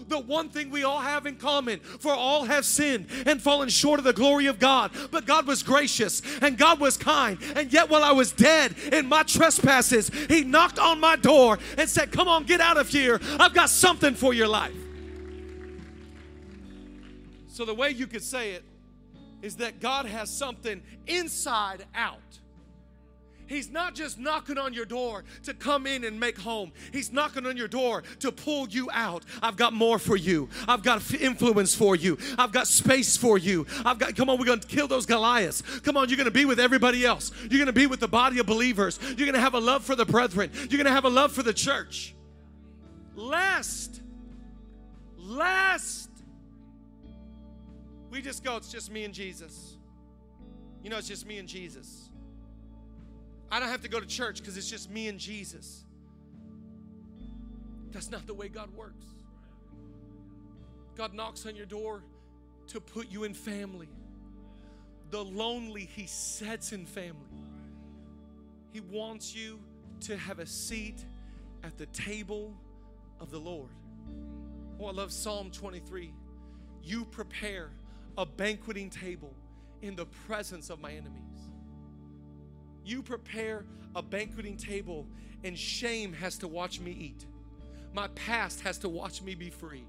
The 0.07 0.21
one 0.21 0.49
thing 0.49 0.71
we 0.71 0.85
all 0.85 1.01
have 1.01 1.27
in 1.27 1.35
common, 1.35 1.81
for 1.81 2.15
all 2.15 2.45
have 2.45 2.65
sinned 2.65 3.09
and 3.27 3.43
fallen 3.43 3.69
short 3.69 3.99
of 3.99 4.05
the 4.05 4.13
glory 4.13 4.47
of 4.47 4.61
God. 4.61 4.93
But 5.11 5.27
God 5.27 5.49
was 5.49 5.65
gracious 5.65 6.23
and 6.41 6.57
God 6.57 6.79
was 6.79 6.97
kind. 6.97 7.39
And 7.57 7.73
yet, 7.73 7.91
while 7.91 8.05
I 8.05 8.13
was 8.13 8.31
dead 8.31 8.77
in 8.93 9.09
my 9.09 9.25
trespasses, 9.25 10.13
He 10.29 10.45
knocked 10.45 10.79
on 10.79 11.01
my 11.01 11.17
door 11.17 11.59
and 11.77 11.91
said, 11.91 12.13
Come 12.13 12.29
on, 12.29 12.45
get 12.45 12.61
out 12.61 12.77
of 12.77 12.89
here. 12.89 13.21
I've 13.41 13.53
got 13.53 13.69
something 13.69 14.15
for 14.15 14.33
your 14.33 14.49
life. 14.49 14.77
So, 17.49 17.65
the 17.65 17.75
way 17.75 17.91
you 17.91 18.07
could 18.07 18.23
say 18.23 18.53
it 18.53 18.65
is 19.43 19.57
that 19.57 19.81
God 19.81 20.07
has 20.07 20.31
something 20.31 20.83
inside 21.07 21.85
out. 21.95 22.19
He's 23.47 23.71
not 23.71 23.95
just 23.95 24.19
knocking 24.19 24.57
on 24.57 24.73
your 24.73 24.87
door 24.87 25.25
to 25.43 25.53
come 25.53 25.87
in 25.87 26.05
and 26.05 26.19
make 26.19 26.39
home. 26.39 26.73
He's 26.91 27.13
knocking 27.13 27.45
on 27.45 27.57
your 27.57 27.69
door 27.69 28.03
to 28.21 28.33
pull 28.33 28.67
you 28.69 28.89
out. 28.93 29.25
I've 29.43 29.57
got 29.57 29.75
more 29.75 29.99
for 29.99 30.17
you. 30.17 30.49
I've 30.67 30.83
got 30.83 31.13
influence 31.13 31.75
for 31.75 31.95
you. 31.95 32.17
I've 32.39 32.53
got 32.53 32.67
space 32.67 33.17
for 33.17 33.37
you. 33.37 33.67
I've 33.85 33.99
got, 33.99 34.17
come 34.17 34.31
on, 34.31 34.39
we're 34.39 34.47
going 34.47 34.61
to 34.61 34.69
kill 34.69 34.89
those 34.89 35.05
Goliaths. 35.05 35.63
Come 35.81 35.99
on, 35.99 36.09
you're 36.09 36.17
going 36.17 36.25
to 36.25 36.31
be 36.31 36.47
with 36.47 36.61
everybody 36.61 37.05
else. 37.05 37.31
You're 37.43 37.59
going 37.59 37.67
to 37.67 37.73
be 37.73 37.87
with 37.87 38.01
the 38.01 38.09
body 38.09 38.39
of 38.39 38.47
believers. 38.47 38.99
You're 39.03 39.27
going 39.27 39.35
to 39.35 39.41
have 39.41 39.55
a 39.55 39.61
love 39.61 39.85
for 39.85 39.97
the 39.97 40.07
brethren. 40.07 40.51
You're 40.55 40.79
going 40.79 40.87
to 40.87 40.93
have 40.93 41.05
a 41.05 41.11
love 41.11 41.33
for 41.33 41.43
the 41.43 41.53
church. 41.53 42.15
Lest, 43.15 44.01
lest 45.19 46.12
we 48.13 48.21
just 48.21 48.45
go, 48.45 48.59
it's 48.59 48.71
just 48.71 48.93
me 48.93 49.05
and 49.05 49.15
Jesus. 49.15 49.79
You 50.85 50.91
know, 50.91 50.99
it's 50.99 51.09
just 51.09 51.27
me 51.27 51.39
and 51.39 51.49
Jesus. 51.49 52.11
I 53.51 53.59
don't 53.59 53.71
have 53.71 53.81
to 53.81 53.89
go 53.89 53.99
to 53.99 54.07
church 54.07 54.39
because 54.39 54.59
it's 54.59 54.69
just 54.69 54.91
me 54.91 55.09
and 55.09 55.19
Jesus. 55.19 55.85
That's 57.91 58.11
not 58.11 58.27
the 58.27 58.35
way 58.35 58.49
God 58.49 58.69
works. 58.77 59.07
God 60.95 61.15
knocks 61.15 61.47
on 61.47 61.57
your 61.57 61.65
door 61.65 62.03
to 62.69 62.81
put 62.83 63.11
you 63.11 63.25
in 63.25 63.33
family. 63.33 63.89
The 65.11 65.25
lonely, 65.25 65.89
He 65.97 66.07
sets 66.07 66.73
in 66.73 66.85
family. 66.85 67.31
He 68.75 68.81
wants 68.81 69.35
you 69.35 69.59
to 70.01 70.19
have 70.19 70.39
a 70.39 70.47
seat 70.47 71.03
at 71.65 71.79
the 71.79 71.87
table 71.87 72.55
of 73.21 73.31
the 73.31 73.39
Lord. 73.39 73.71
Oh, 74.79 74.87
I 74.87 74.93
love 74.93 75.13
Psalm 75.13 75.51
23. 75.51 76.13
You 76.83 77.07
prepare 77.07 77.71
a 78.19 78.27
banqueting 78.27 78.91
table 78.91 79.35
in 79.81 79.97
the 79.97 80.07
presence 80.27 80.71
of 80.71 80.81
my 80.81 80.93
enemies. 80.93 81.23
You 82.85 83.03
prepare 83.03 83.65
a 83.95 84.03
banqueting 84.03 84.57
table, 84.57 85.07
and 85.45 85.57
shame 85.59 86.13
has 86.15 86.39
to 86.39 86.49
watch 86.49 86.81
me 86.81 86.93
eat. 86.93 87.27
My 87.93 88.09
past 88.09 88.61
has 88.63 88.79
to 88.79 88.89
watch 88.89 89.23
me 89.23 89.35
be 89.35 89.51
free. 89.51 89.85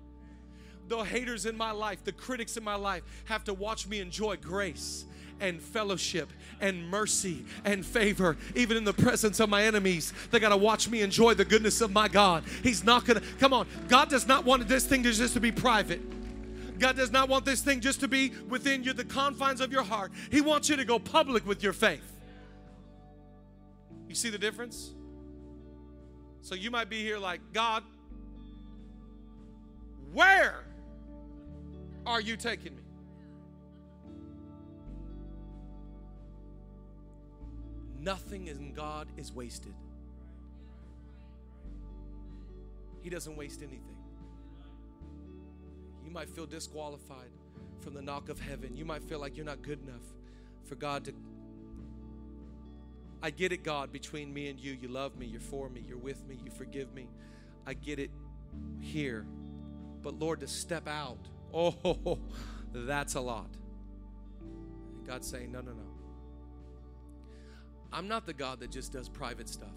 The 0.89 0.97
haters 1.03 1.45
in 1.45 1.55
my 1.57 1.71
life, 1.71 2.03
the 2.03 2.11
critics 2.11 2.57
in 2.57 2.63
my 2.63 2.75
life 2.75 3.03
have 3.25 3.43
to 3.45 3.53
watch 3.53 3.87
me 3.87 3.99
enjoy 3.99 4.35
grace 4.37 5.05
and 5.39 5.61
fellowship 5.61 6.29
and 6.59 6.89
mercy 6.89 7.45
and 7.65 7.85
favor, 7.85 8.37
even 8.55 8.77
in 8.77 8.83
the 8.83 8.93
presence 8.93 9.39
of 9.39 9.49
my 9.49 9.63
enemies. 9.63 10.13
They 10.31 10.39
got 10.39 10.49
to 10.49 10.57
watch 10.57 10.89
me 10.89 11.01
enjoy 11.01 11.33
the 11.33 11.45
goodness 11.45 11.81
of 11.81 11.91
my 11.91 12.07
God. 12.07 12.43
He's 12.61 12.83
not 12.83 13.05
going 13.05 13.19
to, 13.19 13.25
come 13.39 13.53
on, 13.53 13.67
God 13.87 14.09
does 14.09 14.27
not 14.27 14.45
want 14.45 14.67
this 14.67 14.85
thing 14.85 15.03
to 15.03 15.11
just 15.11 15.33
to 15.33 15.39
be 15.39 15.51
private. 15.51 16.01
God 16.83 16.97
does 16.97 17.11
not 17.11 17.29
want 17.29 17.45
this 17.45 17.61
thing 17.61 17.79
just 17.79 18.01
to 18.01 18.09
be 18.09 18.33
within 18.49 18.83
you, 18.83 18.91
the 18.91 19.05
confines 19.05 19.61
of 19.61 19.71
your 19.71 19.83
heart. 19.83 20.11
He 20.29 20.41
wants 20.41 20.67
you 20.67 20.75
to 20.75 20.83
go 20.83 20.99
public 20.99 21.47
with 21.47 21.63
your 21.63 21.71
faith. 21.71 22.03
You 24.09 24.15
see 24.15 24.29
the 24.29 24.37
difference? 24.37 24.91
So 26.41 26.55
you 26.55 26.69
might 26.69 26.89
be 26.89 27.01
here 27.01 27.17
like, 27.17 27.39
God, 27.53 27.83
where 30.11 30.65
are 32.05 32.19
you 32.19 32.35
taking 32.35 32.75
me? 32.75 32.83
Nothing 37.97 38.47
in 38.47 38.73
God 38.73 39.07
is 39.15 39.31
wasted. 39.31 39.73
He 43.01 43.09
doesn't 43.09 43.37
waste 43.37 43.61
anything 43.61 44.02
might 46.13 46.29
feel 46.29 46.45
disqualified 46.45 47.31
from 47.81 47.95
the 47.95 48.01
knock 48.01 48.29
of 48.29 48.39
heaven. 48.39 48.77
You 48.77 48.85
might 48.85 49.03
feel 49.03 49.19
like 49.19 49.35
you're 49.35 49.45
not 49.45 49.61
good 49.61 49.81
enough 49.81 50.05
for 50.65 50.75
God 50.75 51.05
to. 51.05 51.13
I 53.21 53.31
get 53.31 53.51
it, 53.51 53.63
God, 53.63 53.91
between 53.91 54.33
me 54.33 54.49
and 54.49 54.59
you. 54.59 54.77
You 54.79 54.89
love 54.89 55.17
me, 55.17 55.25
you're 55.25 55.41
for 55.41 55.69
me, 55.69 55.83
you're 55.87 55.97
with 55.97 56.25
me, 56.27 56.37
you 56.43 56.51
forgive 56.51 56.93
me. 56.93 57.07
I 57.65 57.73
get 57.73 57.99
it 57.99 58.11
here. 58.79 59.25
But 60.01 60.19
Lord, 60.19 60.41
to 60.41 60.47
step 60.47 60.87
out, 60.87 61.17
oh, 61.53 62.19
that's 62.73 63.15
a 63.15 63.21
lot. 63.21 63.49
God's 65.05 65.27
saying, 65.27 65.51
no, 65.51 65.61
no, 65.61 65.71
no. 65.71 65.83
I'm 67.91 68.07
not 68.07 68.25
the 68.25 68.33
God 68.33 68.59
that 68.59 68.71
just 68.71 68.91
does 68.93 69.09
private 69.09 69.49
stuff. 69.49 69.69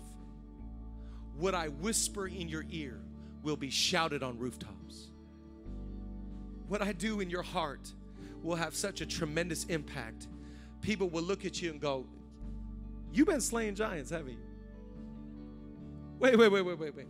What 1.36 1.54
I 1.54 1.68
whisper 1.68 2.26
in 2.26 2.48
your 2.48 2.64
ear 2.70 3.00
will 3.42 3.56
be 3.56 3.70
shouted 3.70 4.22
on 4.22 4.38
rooftops 4.38 5.10
what 6.68 6.82
I 6.82 6.92
do 6.92 7.20
in 7.20 7.30
your 7.30 7.42
heart 7.42 7.92
will 8.42 8.56
have 8.56 8.74
such 8.74 9.00
a 9.00 9.06
tremendous 9.06 9.64
impact. 9.64 10.28
People 10.82 11.08
will 11.08 11.22
look 11.22 11.44
at 11.44 11.60
you 11.60 11.70
and 11.70 11.80
go, 11.80 12.06
You've 13.12 13.28
been 13.28 13.40
slaying 13.40 13.74
giants, 13.74 14.10
haven't 14.10 14.32
you? 14.32 14.38
Wait, 16.18 16.36
wait, 16.36 16.50
wait, 16.50 16.62
wait, 16.62 16.78
wait, 16.78 16.94
wait. 16.94 17.06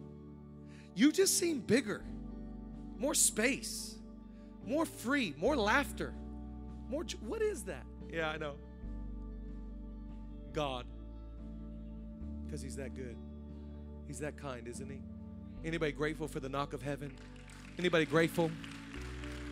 You 0.95 1.11
just 1.11 1.39
seem 1.39 1.61
bigger, 1.61 2.03
more 2.99 3.15
space, 3.15 3.97
more 4.65 4.87
free, 4.87 5.35
more 5.37 5.57
laughter, 5.57 6.13
more. 6.89 7.05
What 7.21 7.43
is 7.43 7.65
that? 7.65 7.85
Yeah, 8.13 8.31
I 8.31 8.37
know. 8.37 8.55
God. 10.53 10.87
Because 12.45 12.63
He's 12.63 12.77
that 12.77 12.95
good. 12.95 13.17
He's 14.07 14.21
that 14.21 14.37
kind, 14.37 14.69
isn't 14.69 14.89
He? 14.89 15.01
Anybody 15.65 15.93
grateful 15.93 16.29
for 16.29 16.41
the 16.41 16.49
knock 16.49 16.73
of 16.73 16.83
heaven? 16.83 17.13
Anybody 17.79 18.07
grateful? 18.07 18.51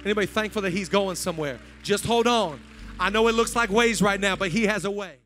Anybody 0.04 0.26
thankful 0.26 0.62
that 0.62 0.72
he's 0.72 0.88
going 0.88 1.16
somewhere? 1.16 1.58
Just 1.82 2.04
hold 2.04 2.26
on. 2.26 2.60
I 3.00 3.10
know 3.10 3.26
it 3.28 3.34
looks 3.34 3.56
like 3.56 3.70
ways 3.70 4.02
right 4.02 4.20
now, 4.20 4.36
but 4.36 4.50
he 4.50 4.66
has 4.66 4.84
a 4.84 4.90
way. 4.90 5.16